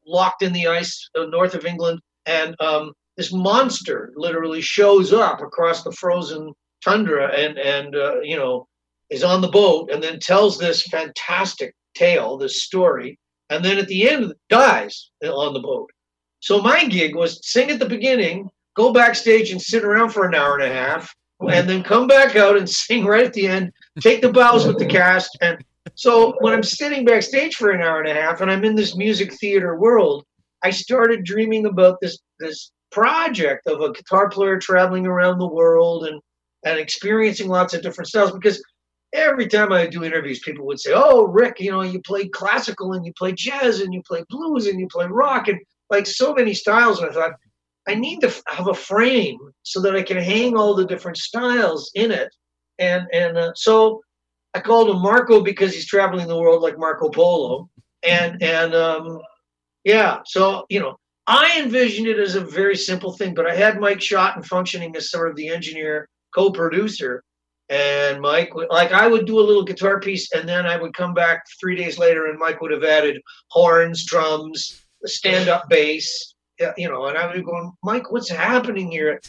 locked 0.06 0.42
in 0.42 0.54
the 0.54 0.68
ice 0.68 1.10
uh, 1.18 1.26
north 1.26 1.54
of 1.54 1.66
England, 1.66 2.00
and 2.26 2.56
um, 2.60 2.94
this 3.18 3.34
monster 3.34 4.12
literally 4.16 4.62
shows 4.62 5.14
up 5.14 5.42
across 5.42 5.84
the 5.84 5.92
frozen 5.92 6.54
tundra 6.84 7.28
and 7.28 7.58
and 7.58 7.96
uh, 7.96 8.20
you 8.22 8.38
know 8.38 8.68
is 9.10 9.24
on 9.24 9.42
the 9.42 9.48
boat 9.48 9.90
and 9.92 10.02
then 10.02 10.20
tells 10.20 10.58
this 10.58 10.84
fantastic 10.84 11.74
tale, 11.96 12.38
this 12.38 12.64
story, 12.64 13.18
and 13.50 13.64
then 13.64 13.78
at 13.78 13.88
the 13.88 14.10
end 14.10 14.34
dies 14.50 15.10
on 15.24 15.54
the 15.54 15.60
boat. 15.60 15.90
So 16.40 16.62
my 16.62 16.86
gig 16.86 17.16
was 17.16 17.46
sing 17.46 17.70
at 17.70 17.80
the 17.80 17.90
beginning, 17.90 18.50
go 18.76 18.94
backstage 18.94 19.52
and 19.52 19.62
sit 19.62 19.84
around 19.84 20.12
for 20.12 20.26
an 20.26 20.36
hour 20.36 20.58
and 20.58 20.72
a 20.72 20.74
half, 20.74 21.14
and 21.48 21.70
then 21.70 21.84
come 21.84 22.08
back 22.08 22.36
out 22.36 22.58
and 22.58 22.70
sing 22.88 23.06
right 23.06 23.26
at 23.26 23.34
the 23.34 23.48
end, 23.48 23.72
take 24.00 24.22
the 24.22 24.32
bows 24.32 24.66
with 24.66 24.78
the 24.78 24.86
cast. 24.86 25.38
And 25.42 25.58
so 25.96 26.36
when 26.40 26.54
I'm 26.54 26.64
sitting 26.64 27.06
backstage 27.06 27.56
for 27.56 27.72
an 27.72 27.82
hour 27.82 28.02
and 28.02 28.10
a 28.10 28.22
half 28.22 28.42
and 28.42 28.52
I'm 28.52 28.64
in 28.64 28.76
this 28.76 28.96
music 28.96 29.34
theater 29.34 29.78
world, 29.78 30.26
I 30.64 30.70
started 30.70 31.24
dreaming 31.24 31.66
about 31.66 32.00
this 32.02 32.20
this 32.40 32.72
project 32.92 33.68
of 33.68 33.82
a 33.82 33.92
guitar 33.92 34.30
player 34.30 34.58
traveling 34.58 35.06
around 35.06 35.40
the 35.40 35.48
world 35.48 36.06
and 36.06 36.22
and 36.66 36.78
experiencing 36.78 37.48
lots 37.48 37.74
of 37.74 37.82
different 37.82 38.08
styles 38.08 38.32
because 38.32 38.62
every 39.14 39.48
time 39.48 39.72
I 39.72 39.88
do 39.88 40.04
interviews, 40.04 40.40
people 40.40 40.66
would 40.68 40.80
say, 40.80 40.92
"Oh, 40.94 41.24
Rik, 41.24 41.60
you 41.60 41.72
know, 41.72 41.82
you 41.82 42.02
play 42.02 42.28
classical 42.28 42.94
and 42.94 43.06
you 43.06 43.14
play 43.14 43.32
jazz 43.32 43.82
and 43.82 43.94
you 43.94 44.02
play 44.04 44.24
blues 44.30 44.68
and 44.68 44.80
you 44.80 44.88
play 44.88 45.06
rock 45.08 45.48
and 45.48 45.60
like 45.90 46.06
so 46.06 46.34
many 46.34 46.54
styles." 46.54 47.00
And 47.00 47.10
I 47.10 47.14
thought, 47.14 47.34
I 47.88 47.96
need 47.96 48.22
to 48.22 48.34
have 48.48 48.68
a 48.68 48.74
frame 48.74 49.40
so 49.64 49.82
that 49.82 49.96
I 49.96 50.04
can 50.04 50.18
hang 50.18 50.56
all 50.56 50.76
the 50.76 50.86
different 50.86 51.18
styles 51.18 51.92
in 51.96 52.12
it. 52.12 52.34
And 52.78 53.08
and 53.12 53.38
uh, 53.38 53.52
so 53.56 54.02
I 54.54 54.60
called 54.60 54.90
him 54.90 55.02
Marco 55.02 55.42
because 55.42 55.74
he's 55.74 55.88
traveling 55.88 56.28
the 56.28 56.40
world 56.40 56.62
like 56.62 56.78
Marco 56.78 57.10
Polo. 57.10 57.70
And 58.04 58.42
and 58.42 58.76
um, 58.76 59.20
yeah, 59.84 60.20
so 60.26 60.66
you 60.70 60.80
know, 60.80 61.00
I 61.28 61.60
envisioned 61.60 62.08
it 62.08 62.20
as 62.20 62.36
a 62.36 62.42
very 62.42 62.76
simple 62.76 63.14
thing, 63.14 63.34
but 63.34 63.48
I 63.48 63.56
had 63.56 63.80
Mike 63.80 64.00
Shotton 64.00 64.46
functioning 64.46 64.96
as 64.96 65.12
sort 65.12 65.30
of 65.30 65.36
the 65.36 65.50
engineer, 65.50 66.08
co-producer 66.34 67.24
and 67.70 68.20
Mike 68.20 68.52
like 68.70 68.92
I 68.92 69.08
would 69.08 69.26
do 69.26 69.40
a 69.40 69.42
little 69.42 69.64
guitar 69.64 70.00
piece 70.00 70.32
and 70.34 70.50
then 70.50 70.66
I 70.66 70.78
would 70.78 70.94
come 70.94 71.14
back 71.14 71.44
three 71.60 71.76
days 71.76 72.00
later 72.00 72.28
and 72.28 72.40
Mike 72.40 72.62
would 72.62 72.72
have 72.72 72.84
added 72.84 73.22
horns, 73.50 74.06
drums, 74.06 74.82
stand-up 75.06 75.70
bass, 75.70 76.34
you 76.78 76.90
know, 76.90 77.06
and 77.06 77.18
I 77.18 77.28
would 77.28 77.36
be 77.36 77.42
going, 77.44 77.72
Mike, 77.84 78.12
what's 78.12 78.30
happening 78.30 78.92
here? 78.92 79.22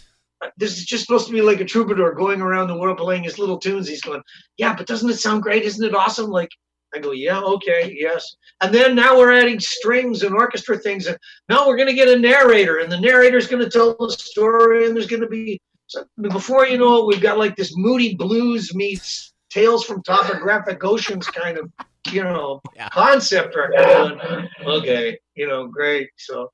This 0.57 0.79
is 0.79 0.87
just 0.87 1.05
supposed 1.05 1.27
to 1.27 1.33
be 1.33 1.43
like 1.43 1.61
a 1.61 1.67
troubadour 1.67 2.15
going 2.15 2.41
around 2.41 2.69
the 2.69 2.79
world 2.79 2.97
playing 2.97 3.25
his 3.25 3.39
little 3.39 3.59
tunes. 3.59 3.87
He's 3.87 4.01
going, 4.01 4.23
yeah, 4.57 4.75
but 4.75 4.87
doesn't 4.87 5.11
it 5.11 5.19
sound 5.19 5.43
great? 5.43 5.65
Isn't 5.65 5.87
it 5.87 5.95
awesome? 5.95 6.31
Like 6.31 6.49
I 6.95 6.99
go, 6.99 7.13
yeah, 7.13 7.41
okay, 7.41 7.95
yes. 7.97 8.37
And 8.63 8.75
then 8.75 8.95
now 8.95 9.19
we're 9.19 9.39
adding 9.39 9.61
strings 9.61 10.23
and 10.23 10.35
orchestra 10.35 10.79
things, 10.79 11.07
and 11.07 11.17
now 11.49 11.67
we're 11.67 11.77
going 11.77 11.89
to 11.89 11.95
get 11.95 12.09
a 12.09 12.19
narrator, 12.19 12.79
and 12.79 12.91
the 12.91 13.01
narrator's 13.01 13.47
going 13.47 13.63
to 13.63 13.71
tell 13.71 13.95
the 13.99 14.11
story, 14.11 14.87
and 14.87 14.97
there's 14.97 15.07
going 15.07 15.23
to 15.23 15.29
be 15.29 15.61
so 15.91 16.05
before 16.21 16.67
you 16.67 16.79
know 16.79 16.99
it, 16.99 17.07
we've 17.07 17.21
got 17.21 17.37
like 17.37 17.57
this 17.57 17.77
moody 17.77 18.15
blues 18.15 18.73
meets 18.77 19.35
Tales 19.51 19.85
from 19.85 20.05
Topographic 20.05 20.85
Oceans 20.85 21.27
kind 21.27 21.59
of, 21.59 21.69
you 22.13 22.23
know, 22.23 22.61
yeah. 22.77 22.89
concept 22.91 23.57
record. 23.57 24.49
okay, 24.65 25.19
you 25.35 25.49
know, 25.49 25.67
great. 25.67 26.11
So, 26.17 26.53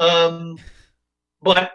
um, 0.00 0.58
but 1.42 1.74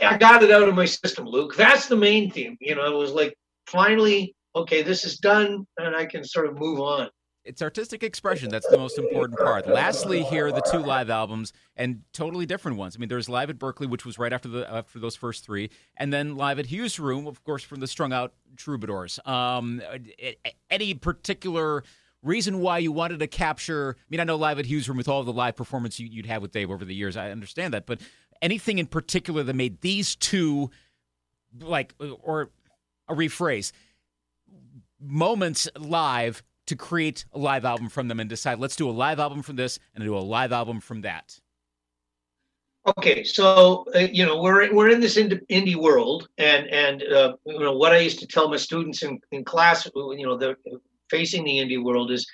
I 0.00 0.16
got 0.16 0.44
it 0.44 0.52
out 0.52 0.68
of 0.68 0.76
my 0.76 0.84
system, 0.84 1.26
Luke. 1.26 1.56
That's 1.56 1.88
the 1.88 1.96
main 1.96 2.30
theme. 2.30 2.56
You 2.60 2.76
know, 2.76 2.86
it 2.86 2.96
was 2.96 3.10
like 3.10 3.36
finally, 3.66 4.36
okay, 4.54 4.82
this 4.82 5.04
is 5.04 5.18
done, 5.18 5.66
and 5.76 5.96
I 5.96 6.06
can 6.06 6.22
sort 6.22 6.46
of 6.46 6.56
move 6.56 6.78
on 6.78 7.10
it's 7.48 7.62
artistic 7.62 8.02
expression 8.02 8.50
that's 8.50 8.68
the 8.68 8.76
most 8.76 8.98
important 8.98 9.38
part. 9.38 9.66
Lastly, 9.66 10.22
here 10.24 10.48
are 10.48 10.52
the 10.52 10.60
two 10.70 10.78
live 10.78 11.08
albums 11.08 11.54
and 11.76 12.02
totally 12.12 12.44
different 12.44 12.76
ones. 12.76 12.94
I 12.94 12.98
mean, 13.00 13.08
there's 13.08 13.28
live 13.28 13.48
at 13.48 13.58
Berklee, 13.58 13.88
which 13.88 14.04
was 14.04 14.18
right 14.18 14.32
after 14.32 14.48
the 14.48 14.70
after 14.70 14.98
those 14.98 15.16
first 15.16 15.44
three, 15.44 15.70
and 15.96 16.12
then 16.12 16.36
live 16.36 16.58
at 16.58 16.66
Hugh's 16.66 17.00
Room, 17.00 17.26
of 17.26 17.42
course, 17.44 17.62
from 17.62 17.80
the 17.80 17.86
Strung 17.86 18.12
Out 18.12 18.34
Troubadours. 18.56 19.18
Um, 19.24 19.80
any 20.70 20.92
particular 20.92 21.82
reason 22.22 22.60
why 22.60 22.78
you 22.78 22.92
wanted 22.92 23.20
to 23.20 23.26
capture? 23.26 23.96
I 23.98 24.04
mean, 24.10 24.20
I 24.20 24.24
know 24.24 24.36
live 24.36 24.58
at 24.58 24.66
Hugh's 24.66 24.86
Room 24.86 24.98
with 24.98 25.08
all 25.08 25.24
the 25.24 25.32
live 25.32 25.56
performance 25.56 25.98
you, 25.98 26.10
would 26.16 26.26
have 26.26 26.42
with 26.42 26.52
Dave 26.52 26.70
over 26.70 26.84
the 26.84 26.94
years, 26.94 27.16
I 27.16 27.30
understand 27.30 27.72
that, 27.72 27.86
but 27.86 28.00
anything 28.42 28.78
in 28.78 28.86
particular 28.86 29.42
that 29.42 29.54
made 29.54 29.80
these 29.80 30.14
two 30.16 30.70
like 31.60 31.94
or 31.98 32.50
a 33.08 33.14
rephrase 33.14 33.72
moments 35.00 35.68
live 35.78 36.42
to 36.68 36.76
create 36.76 37.24
a 37.32 37.38
live 37.38 37.64
album 37.64 37.88
from 37.88 38.08
them 38.08 38.20
and 38.20 38.28
decide 38.30 38.58
let's 38.58 38.76
do 38.76 38.88
a 38.88 38.92
live 38.92 39.18
album 39.18 39.42
from 39.42 39.56
this 39.56 39.78
and 39.94 40.04
do 40.04 40.16
a 40.16 40.20
live 40.20 40.52
album 40.52 40.80
from 40.80 41.02
that? 41.02 41.38
Okay, 42.96 43.22
so 43.22 43.84
uh, 43.94 43.98
you 43.98 44.24
know 44.24 44.40
we're 44.40 44.72
we're 44.72 44.88
in 44.88 45.00
this 45.00 45.18
indie 45.18 45.76
world, 45.76 46.28
and 46.38 46.66
and 46.68 47.02
uh, 47.02 47.34
you 47.44 47.58
know 47.58 47.76
what 47.76 47.92
I 47.92 47.98
used 47.98 48.18
to 48.20 48.26
tell 48.26 48.48
my 48.48 48.56
students 48.56 49.02
in, 49.02 49.20
in 49.30 49.44
class, 49.44 49.86
you 49.94 50.24
know, 50.24 50.38
the 50.38 50.56
facing 51.10 51.44
the 51.44 51.58
indie 51.58 51.82
world 51.82 52.10
is, 52.10 52.26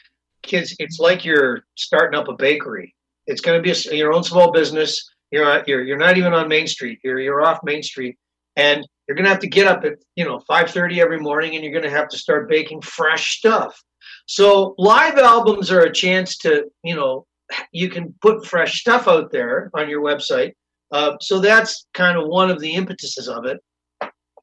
kids, 0.42 0.77
it's 0.79 0.99
like 0.99 1.25
you're 1.25 1.64
starting 1.77 2.18
up 2.18 2.29
a 2.29 2.35
bakery. 2.35 2.94
It's 3.27 3.40
going 3.40 3.59
to 3.59 3.62
be 3.62 3.70
a, 3.70 3.97
your 3.97 4.12
own 4.12 4.23
small 4.23 4.53
business. 4.53 5.11
You're 5.33 5.64
you're 5.66 5.83
you're 5.83 5.99
not 5.99 6.18
even 6.18 6.33
on 6.35 6.49
Main 6.49 6.68
Street. 6.68 7.01
You're 7.03 7.18
you're 7.18 7.42
off 7.42 7.61
Main 7.64 7.83
Street, 7.83 8.16
and 8.55 8.87
you're 9.09 9.16
going 9.16 9.25
to 9.25 9.31
have 9.31 9.40
to 9.40 9.49
get 9.49 9.66
up 9.66 9.85
at 9.85 9.94
you 10.14 10.25
know 10.25 10.40
5:30 10.49 10.99
every 10.99 11.18
morning, 11.18 11.55
and 11.55 11.64
you're 11.64 11.73
going 11.73 11.90
to 11.90 11.99
have 11.99 12.09
to 12.11 12.18
start 12.18 12.49
baking 12.49 12.83
fresh 12.83 13.38
stuff. 13.38 13.83
So 14.27 14.75
live 14.79 15.19
albums 15.19 15.71
are 15.71 15.81
a 15.81 15.93
chance 15.93 16.38
to, 16.38 16.64
you 16.83 16.97
know, 16.97 17.27
you 17.73 17.90
can 17.90 18.14
put 18.21 18.47
fresh 18.47 18.81
stuff 18.81 19.09
out 19.09 19.31
there 19.31 19.71
on 19.75 19.88
your 19.88 20.03
website. 20.03 20.53
Uh, 20.93 21.17
so 21.21 21.40
that's 21.40 21.87
kind 21.95 22.19
of 22.19 22.29
one 22.29 22.51
of 22.51 22.61
the 22.61 22.75
impetuses 22.75 23.29
of 23.29 23.45
it. 23.45 23.59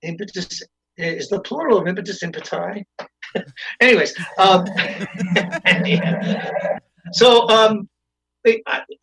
Impetus 0.04 0.64
is 0.98 1.30
the 1.30 1.42
plural 1.42 1.78
of 1.78 1.88
impetus 1.88 2.24
impeti. 2.24 2.84
Anyways, 3.80 4.14
um, 4.38 4.66
so 7.14 7.48
um, 7.50 7.90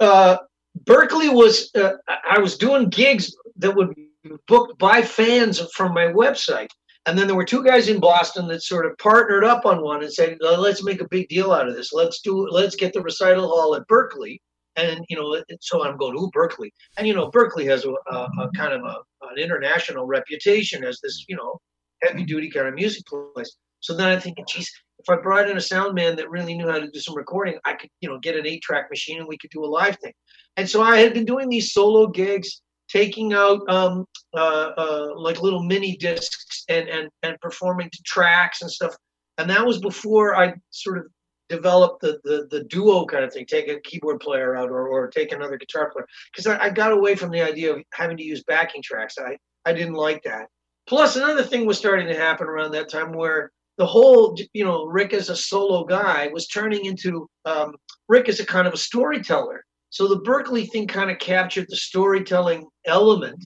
uh, 0.01 0.37
Berklee 0.85 1.33
was 1.33 1.71
uh, 1.75 1.93
I 2.29 2.39
was 2.39 2.59
doing 2.59 2.91
gigs 2.91 3.35
that 3.57 3.75
would 3.75 3.95
be 3.95 4.11
booked 4.47 4.79
by 4.79 5.03
fans 5.03 5.61
from 5.75 5.95
my 5.95 6.07
website. 6.07 6.69
And 7.09 7.19
then 7.19 7.27
there 7.27 7.37
were 7.37 7.45
two 7.47 7.65
guys 7.65 7.89
in 7.89 8.01
Boston 8.01 8.47
that 8.49 8.63
sort 8.63 8.85
of 8.85 8.99
partnered 8.99 9.43
up 9.43 9.65
on 9.65 9.81
one 9.83 10.03
and 10.03 10.13
said, 10.13 10.37
"Let's 10.43 10.83
make 10.83 11.01
a 11.01 11.09
big 11.09 11.27
deal 11.29 11.53
out 11.53 11.67
of 11.67 11.75
this. 11.75 11.91
Let's 11.91 12.21
do. 12.21 12.47
Let's 12.51 12.77
get 12.77 12.93
the 12.93 13.01
recital 13.01 13.49
hall 13.49 13.75
at 13.77 13.89
Berklee." 13.89 14.37
And 14.77 15.03
you 15.09 15.17
know, 15.17 15.43
so 15.63 15.83
I'm 15.83 15.97
going 15.97 16.15
to 16.15 16.31
Berklee, 16.39 16.71
and 16.99 17.07
you 17.07 17.15
know, 17.15 17.31
Berklee 17.31 17.65
has 17.65 17.87
a, 17.87 17.93
a, 18.15 18.51
kind 18.55 18.75
of 18.75 18.83
a, 18.83 18.97
an 19.23 19.39
international 19.39 20.05
reputation 20.05 20.85
as 20.85 21.01
this, 21.03 21.25
you 21.29 21.35
know, 21.35 21.59
heavy 22.03 22.25
duty 22.25 22.51
kind 22.51 22.69
of 22.69 22.75
music 22.75 23.05
place. 23.07 23.57
So 23.81 23.97
then 23.97 24.09
I 24.09 24.21
think, 24.21 24.37
geez, 24.47 24.71
if 24.99 25.09
I 25.09 25.17
brought 25.17 25.49
in 25.49 25.57
a 25.57 25.63
sound 25.63 25.95
man 25.95 26.15
that 26.17 26.29
really 26.29 26.55
knew 26.55 26.69
how 26.69 26.79
to 26.79 26.91
do 26.91 27.01
some 27.01 27.17
recording, 27.17 27.59
I 27.65 27.73
could, 27.73 27.89
you 28.03 28.11
know, 28.11 28.19
get 28.19 28.37
an 28.37 28.47
eight 28.47 28.61
track 28.61 28.91
machine 28.91 29.19
and 29.19 29.27
we 29.27 29.39
could 29.39 29.51
do 29.51 29.65
a 29.65 29.67
live 29.67 29.97
thing. 30.01 30.13
And 30.59 30.69
so 30.69 30.83
I 30.83 30.99
had 30.99 31.15
been 31.15 31.25
doing 31.25 31.49
these 31.49 31.73
solo 31.73 32.09
gigs, 32.09 32.61
taking 32.89 33.33
out 33.35 33.61
um, 33.69 34.05
uh, 34.35 34.71
uh, 34.77 35.09
like 35.17 35.43
little 35.43 35.63
mini 35.63 35.97
discs 35.97 36.65
and, 36.69 36.89
and, 36.89 37.09
and 37.23 37.41
performing 37.41 37.91
to 37.91 38.03
tracks 38.05 38.63
and 38.63 38.71
stuff. 38.71 38.95
And 39.39 39.49
that 39.51 39.67
was 39.67 39.79
before 39.79 40.37
I 40.37 40.55
sort 40.71 40.99
of 40.99 41.07
developed 41.49 42.03
the, 42.03 42.19
the, 42.25 42.47
the 42.51 42.65
duo 42.65 43.07
kind 43.07 43.25
of 43.25 43.33
thing, 43.33 43.47
take 43.47 43.69
a 43.69 43.81
keyboard 43.81 44.21
player 44.21 44.57
out 44.57 44.71
or, 44.71 44.89
or 44.89 45.09
take 45.09 45.33
another 45.33 45.57
guitar 45.57 45.91
player. 45.91 46.07
Because 46.33 46.47
I, 46.47 46.65
I 46.65 46.71
got 46.71 46.93
away 46.93 47.15
from 47.15 47.31
the 47.31 47.43
idea 47.43 47.75
of 47.75 47.83
having 47.93 48.17
to 48.17 48.25
use 48.25 48.43
backing 48.45 48.83
tracks. 48.83 49.17
I, 49.19 49.37
I 49.65 49.73
didn't 49.73 49.95
like 49.95 50.23
that. 50.25 50.49
Plus, 50.89 51.17
another 51.17 51.43
thing 51.43 51.67
was 51.67 51.79
starting 51.79 52.07
to 52.09 52.17
happen 52.17 52.47
around 52.47 52.73
that 52.73 52.89
time 52.89 53.13
where 53.13 53.51
the 53.77 53.87
whole, 53.87 54.37
you 54.53 54.65
know, 54.65 54.87
Rik 54.87 55.13
as 55.13 55.29
a 55.29 55.37
solo 55.37 55.85
guy 55.85 56.29
was 56.33 56.49
turning 56.49 56.85
into 56.85 57.29
um, 57.45 57.75
Rik 58.09 58.29
as 58.29 58.41
a 58.41 58.47
kind 58.47 58.67
of 58.67 58.75
a 58.75 58.79
storyteller. 58.79 59.65
So 59.91 60.07
the 60.07 60.21
Berklee 60.21 60.71
thing 60.71 60.87
kind 60.87 61.11
of 61.11 61.19
captured 61.19 61.67
the 61.69 61.77
storytelling 61.77 62.67
element. 62.85 63.45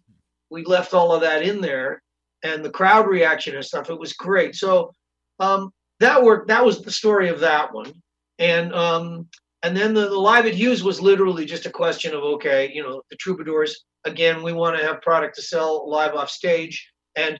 We 0.50 0.64
left 0.64 0.94
all 0.94 1.12
of 1.12 1.20
that 1.22 1.42
in 1.42 1.61
there, 1.61 2.02
and 2.42 2.64
the 2.64 2.70
crowd 2.70 3.09
reaction 3.09 3.55
and 3.55 3.64
stuff. 3.64 3.90
It 3.90 3.98
was 3.98 4.12
great. 4.12 4.55
So 4.55 4.92
um, 5.38 5.72
that 6.00 6.22
worked. 6.22 6.48
That 6.48 6.64
was 6.64 6.83
the 6.83 6.90
story 6.90 7.28
of 7.28 7.40
that 7.40 7.72
one, 7.72 7.92
and 8.38 8.72
um, 8.74 9.28
and 9.62 9.76
then 9.76 9.94
the, 9.94 10.09
the 10.09 10.18
live 10.18 10.46
at 10.46 10.55
Hugh's 10.55 10.83
was 10.83 11.00
literally 11.00 11.44
just 11.44 11.66
a 11.66 11.70
question 11.70 12.14
of 12.14 12.22
okay, 12.22 12.70
you 12.74 12.83
know, 12.83 13.02
the 13.11 13.16
Troubadours 13.16 13.85
again. 14.05 14.42
We 14.42 14.52
want 14.52 14.76
to 14.76 14.85
have 14.85 15.00
product 15.00 15.37
to 15.37 15.42
sell 15.42 15.88
live 15.88 16.14
off 16.14 16.28
stage, 16.28 16.87
and 17.16 17.38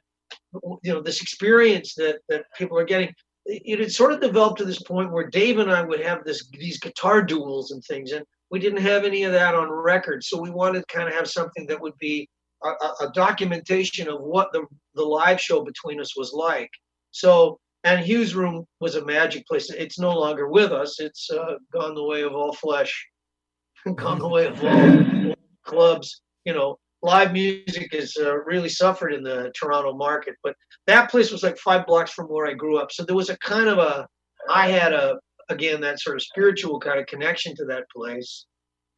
you 0.83 0.93
know 0.93 1.03
this 1.03 1.23
experience 1.23 1.95
that 1.95 2.21
that 2.29 2.45
people 2.57 2.79
are 2.79 2.85
getting 2.85 3.13
it 3.47 3.81
had 3.81 3.91
sort 3.91 4.13
of 4.13 4.21
developed 4.21 4.59
to 4.59 4.65
this 4.65 4.83
point 4.83 5.11
where 5.11 5.29
Dave 5.29 5.59
and 5.59 5.71
I 5.71 5.83
would 5.83 6.01
have 6.01 6.25
this 6.25 6.49
these 6.51 6.79
guitar 6.79 7.23
duels 7.23 7.73
and 7.73 7.83
things, 7.85 8.13
and 8.13 8.25
we 8.53 8.61
didn't 8.61 8.83
have 8.83 9.05
any 9.05 9.25
of 9.25 9.33
that 9.33 9.55
on 9.55 9.71
record. 9.71 10.23
So 10.23 10.41
we 10.41 10.51
wanted 10.51 10.81
to 10.81 10.95
kind 10.95 11.09
of 11.09 11.15
have 11.15 11.27
something 11.27 11.67
that 11.67 11.81
would 11.81 11.97
be 11.99 12.29
a, 12.63 12.69
a 12.69 13.11
documentation 13.15 14.09
of 14.09 14.21
what 14.21 14.53
the 14.53 14.65
the 14.95 15.03
live 15.03 15.41
show 15.41 15.65
between 15.65 16.01
us 16.01 16.17
was 16.17 16.33
like. 16.33 16.71
So 17.11 17.59
and 17.85 18.05
Hugh's 18.05 18.35
Room 18.35 18.65
was 18.79 18.95
a 18.95 19.05
magic 19.05 19.47
place. 19.47 19.71
It's 19.71 19.99
no 19.99 20.13
longer 20.13 20.49
with 20.49 20.71
us. 20.71 21.01
It's 21.01 21.29
uh, 21.31 21.55
gone 21.73 21.95
the 21.95 22.05
way 22.05 22.23
of 22.23 22.35
all 22.35 22.53
flesh, 22.53 23.09
gone 23.97 24.21
the 24.21 24.29
way 24.29 24.47
of 24.47 24.63
all 24.63 25.35
clubs. 25.65 26.23
You 26.45 26.53
know, 26.53 26.79
live 27.03 27.33
music 27.33 27.93
has 27.95 28.15
uh, 28.21 28.37
really 28.45 28.69
suffered 28.69 29.15
in 29.15 29.23
the 29.23 29.51
Toronto 29.59 29.95
market. 29.95 30.37
But 30.45 30.55
that 30.87 31.11
place 31.11 31.33
was 31.33 31.43
like 31.43 31.57
five 31.59 31.87
blocks 31.87 32.13
from 32.13 32.27
where 32.27 32.47
I 32.47 32.53
grew 32.53 32.79
up, 32.79 32.93
so 32.93 33.03
there 33.03 33.17
was 33.17 33.31
a 33.31 33.39
kind 33.39 33.69
of 33.69 33.79
a 33.79 34.07
I 34.51 34.69
had 34.69 34.93
a 34.93 35.19
again 35.49 35.81
that 35.81 36.01
sort 36.01 36.17
of 36.17 36.23
spiritual 36.23 36.81
kind 36.81 37.01
of 37.01 37.07
connection 37.07 37.55
to 37.57 37.65
that 37.67 37.85
place. 37.95 38.47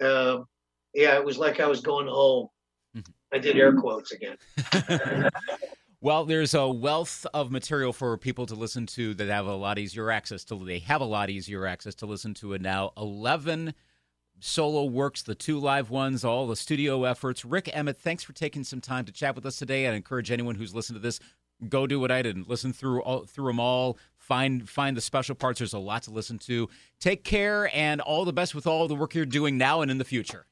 Um, 0.02 0.46
yeah, 0.94 1.16
it 1.16 1.24
was 1.24 1.38
like 1.38 1.60
I 1.60 1.66
was 1.66 1.80
going 1.80 2.06
home. 2.06 2.48
I 3.32 3.38
did 3.38 3.56
air 3.56 3.72
quotes 3.72 4.12
again. 4.12 4.36
well, 6.00 6.24
there's 6.24 6.54
a 6.54 6.68
wealth 6.68 7.26
of 7.34 7.50
material 7.50 7.92
for 7.92 8.16
people 8.16 8.46
to 8.46 8.54
listen 8.54 8.86
to 8.86 9.12
that 9.14 9.28
have 9.28 9.46
a 9.46 9.54
lot 9.54 9.78
easier 9.78 10.10
access 10.12 10.44
to. 10.44 10.64
They 10.64 10.78
have 10.80 11.00
a 11.00 11.06
lot 11.06 11.30
easier 11.30 11.66
access 11.66 11.96
to 11.96 12.06
listen 12.06 12.34
to 12.34 12.52
it 12.52 12.62
now. 12.62 12.92
Eleven 12.96 13.74
solo 14.40 14.84
works, 14.84 15.22
the 15.22 15.34
two 15.34 15.58
live 15.58 15.90
ones, 15.90 16.24
all 16.24 16.46
the 16.46 16.56
studio 16.56 17.04
efforts. 17.04 17.44
Rik 17.44 17.70
Emmett, 17.72 17.98
thanks 17.98 18.22
for 18.22 18.32
taking 18.32 18.62
some 18.62 18.80
time 18.80 19.04
to 19.06 19.12
chat 19.12 19.34
with 19.34 19.46
us 19.46 19.56
today. 19.56 19.88
I 19.88 19.92
encourage 19.92 20.30
anyone 20.30 20.54
who's 20.54 20.74
listened 20.74 20.96
to 20.96 21.00
this, 21.00 21.18
go 21.68 21.86
do 21.86 21.98
what 21.98 22.10
I 22.10 22.22
did 22.22 22.36
and 22.36 22.46
listen 22.46 22.72
through 22.72 23.02
all, 23.02 23.24
through 23.24 23.46
them 23.46 23.60
all. 23.60 23.98
Find 24.24 24.66
find 24.66 24.96
the 24.96 25.02
special 25.02 25.34
parts. 25.34 25.58
There's 25.58 25.74
a 25.74 25.78
lot 25.78 26.04
to 26.04 26.10
listen 26.10 26.38
to. 26.40 26.70
Take 26.98 27.24
care 27.24 27.70
and 27.76 28.00
all 28.00 28.24
the 28.24 28.32
best 28.32 28.54
with 28.54 28.66
all 28.66 28.88
the 28.88 28.94
work 28.94 29.14
you're 29.14 29.26
doing 29.26 29.58
now 29.58 29.82
and 29.82 29.90
in 29.90 29.98
the 29.98 30.04
future. 30.04 30.46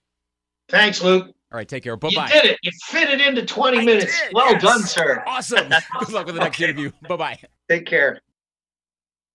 Thanks, 0.69 1.03
Luke. 1.03 1.29
All 1.51 1.57
right, 1.57 1.67
take 1.67 1.83
care. 1.83 1.97
Bye 1.97 2.11
bye. 2.15 2.27
You 2.27 2.43
did 2.43 2.51
it. 2.51 2.59
You 2.63 2.71
fit 2.85 3.09
it 3.09 3.23
into 3.23 3.47
20 3.47 3.79
I 3.79 3.85
minutes. 3.85 4.21
Did, 4.21 4.35
well 4.35 4.53
yes. 4.53 4.63
done, 4.63 4.83
sir. 4.83 5.25
Awesome. 5.27 5.69
Good 6.01 6.13
luck 6.13 6.27
with 6.27 6.35
the 6.35 6.43
next 6.43 6.59
okay. 6.59 6.65
interview. 6.65 6.91
Bye 7.09 7.17
bye. 7.17 7.39
Take 7.71 7.87
care. 7.87 8.21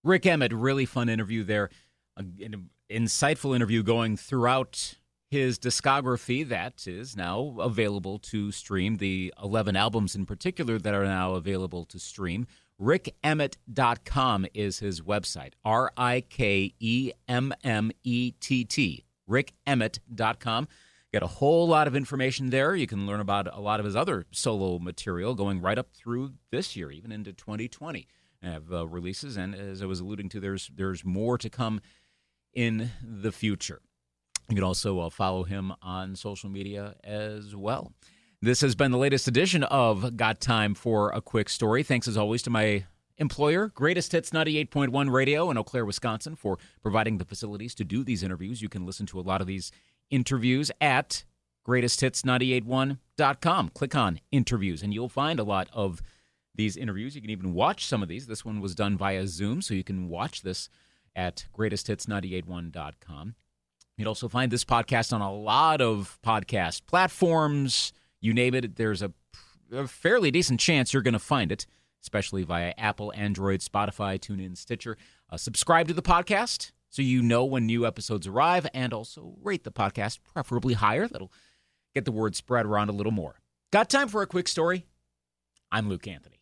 Rik 0.03 0.27
Emmett, 0.27 0.53
really 0.53 0.85
fun 0.85 1.09
interview 1.09 1.43
there 1.43 1.71
An 2.15 2.69
insightful 2.91 3.55
interview 3.55 3.81
going 3.81 4.17
throughout 4.17 4.95
his 5.29 5.57
discography 5.59 6.47
that 6.47 6.87
is 6.87 7.17
now 7.17 7.55
available 7.59 8.19
to 8.19 8.51
stream, 8.51 8.97
the 8.97 9.33
11 9.43 9.75
albums 9.75 10.15
in 10.15 10.25
particular 10.25 10.77
that 10.77 10.93
are 10.93 11.05
now 11.05 11.33
available 11.33 11.85
to 11.85 11.99
stream. 11.99 12.47
RikEmmett.com 12.81 14.47
is 14.53 14.79
his 14.79 15.01
website. 15.01 15.53
R 15.65 15.91
I 15.97 16.21
K 16.21 16.73
E 16.79 17.11
M 17.27 17.53
M 17.63 17.91
E 18.03 18.31
T 18.39 18.65
T. 18.65 19.03
RikEmmett.com. 19.29 20.67
Get 21.11 21.23
a 21.23 21.27
whole 21.27 21.67
lot 21.67 21.87
of 21.87 21.95
information 21.95 22.49
there. 22.49 22.75
You 22.75 22.85
can 22.85 23.07
learn 23.07 23.19
about 23.19 23.53
a 23.53 23.61
lot 23.61 23.79
of 23.79 23.85
his 23.85 23.95
other 23.95 24.25
solo 24.31 24.77
material 24.77 25.35
going 25.35 25.61
right 25.61 25.77
up 25.77 25.87
through 25.93 26.33
this 26.51 26.75
year, 26.75 26.91
even 26.91 27.11
into 27.11 27.33
2020. 27.33 28.07
I 28.43 28.47
have 28.47 28.71
uh, 28.71 28.87
releases, 28.87 29.37
and 29.37 29.55
as 29.55 29.81
I 29.81 29.85
was 29.85 29.99
alluding 29.99 30.29
to, 30.29 30.39
there's 30.39 30.69
there's 30.75 31.03
more 31.03 31.37
to 31.37 31.49
come 31.49 31.81
in 32.53 32.91
the 33.01 33.31
future. 33.31 33.81
You 34.49 34.55
can 34.55 34.63
also 34.63 34.99
uh, 34.99 35.09
follow 35.09 35.43
him 35.43 35.73
on 35.81 36.15
social 36.15 36.49
media 36.49 36.95
as 37.03 37.55
well. 37.55 37.91
This 38.39 38.61
has 38.61 38.75
been 38.75 38.91
the 38.91 38.99
latest 38.99 39.27
edition 39.27 39.63
of 39.63 40.15
Got 40.15 40.39
Time 40.39 40.75
for 40.75 41.09
a 41.09 41.21
Quick 41.21 41.49
Story. 41.49 41.81
Thanks 41.81 42.07
as 42.07 42.17
always 42.17 42.43
to 42.43 42.51
my 42.51 42.85
employer, 43.17 43.69
Greatest 43.69 44.11
Hits 44.11 44.29
98.1 44.29 45.11
Radio 45.11 45.49
in 45.49 45.57
Eau 45.57 45.63
Claire, 45.63 45.85
Wisconsin, 45.85 46.35
for 46.35 46.59
providing 46.83 47.17
the 47.17 47.25
facilities 47.25 47.73
to 47.73 47.83
do 47.83 48.03
these 48.03 48.21
interviews. 48.21 48.61
You 48.61 48.69
can 48.69 48.85
listen 48.85 49.07
to 49.07 49.19
a 49.19 49.21
lot 49.21 49.41
of 49.41 49.47
these 49.47 49.71
interviews 50.11 50.69
at 50.79 51.23
greatesthits981.com. 51.67 53.69
Click 53.69 53.95
on 53.95 54.19
interviews, 54.31 54.83
and 54.83 54.93
you'll 54.93 55.09
find 55.09 55.39
a 55.39 55.43
lot 55.43 55.67
of 55.73 56.03
these 56.53 56.77
interviews. 56.77 57.15
You 57.15 57.21
can 57.21 57.31
even 57.31 57.55
watch 57.55 57.87
some 57.87 58.03
of 58.03 58.07
these. 58.07 58.27
This 58.27 58.45
one 58.45 58.61
was 58.61 58.75
done 58.75 58.97
via 58.97 59.25
Zoom, 59.25 59.63
so 59.63 59.73
you 59.73 59.83
can 59.83 60.09
watch 60.09 60.43
this 60.43 60.69
at 61.15 61.47
greatesthits981.com. 61.57 63.33
You'd 63.97 64.07
also 64.07 64.29
find 64.29 64.51
this 64.51 64.63
podcast 64.63 65.11
on 65.11 65.21
a 65.21 65.33
lot 65.33 65.81
of 65.81 66.19
podcast 66.23 66.85
platforms. 66.85 67.93
You 68.19 68.33
name 68.33 68.55
it, 68.55 68.75
there's 68.75 69.01
a, 69.01 69.13
a 69.71 69.87
fairly 69.87 70.31
decent 70.31 70.59
chance 70.59 70.93
you're 70.93 71.03
going 71.03 71.13
to 71.13 71.19
find 71.19 71.51
it, 71.51 71.65
especially 72.01 72.43
via 72.43 72.73
Apple, 72.77 73.13
Android, 73.15 73.61
Spotify, 73.61 74.19
TuneIn, 74.19 74.57
Stitcher. 74.57 74.97
Uh, 75.29 75.37
subscribe 75.37 75.87
to 75.87 75.93
the 75.93 76.01
podcast 76.01 76.71
so 76.89 77.01
you 77.01 77.21
know 77.21 77.43
when 77.45 77.65
new 77.65 77.85
episodes 77.85 78.27
arrive, 78.27 78.65
and 78.73 78.93
also 78.93 79.35
rate 79.43 79.63
the 79.63 79.71
podcast, 79.71 80.19
preferably 80.23 80.73
higher. 80.73 81.07
That'll 81.07 81.31
get 81.93 82.05
the 82.05 82.11
word 82.11 82.35
spread 82.35 82.65
around 82.65 82.89
a 82.89 82.93
little 82.93 83.11
more. 83.11 83.39
Got 83.71 83.89
time 83.89 84.07
for 84.07 84.21
a 84.21 84.27
quick 84.27 84.47
story? 84.47 84.85
I'm 85.71 85.89
Luke 85.89 86.07
Anthony. 86.07 86.36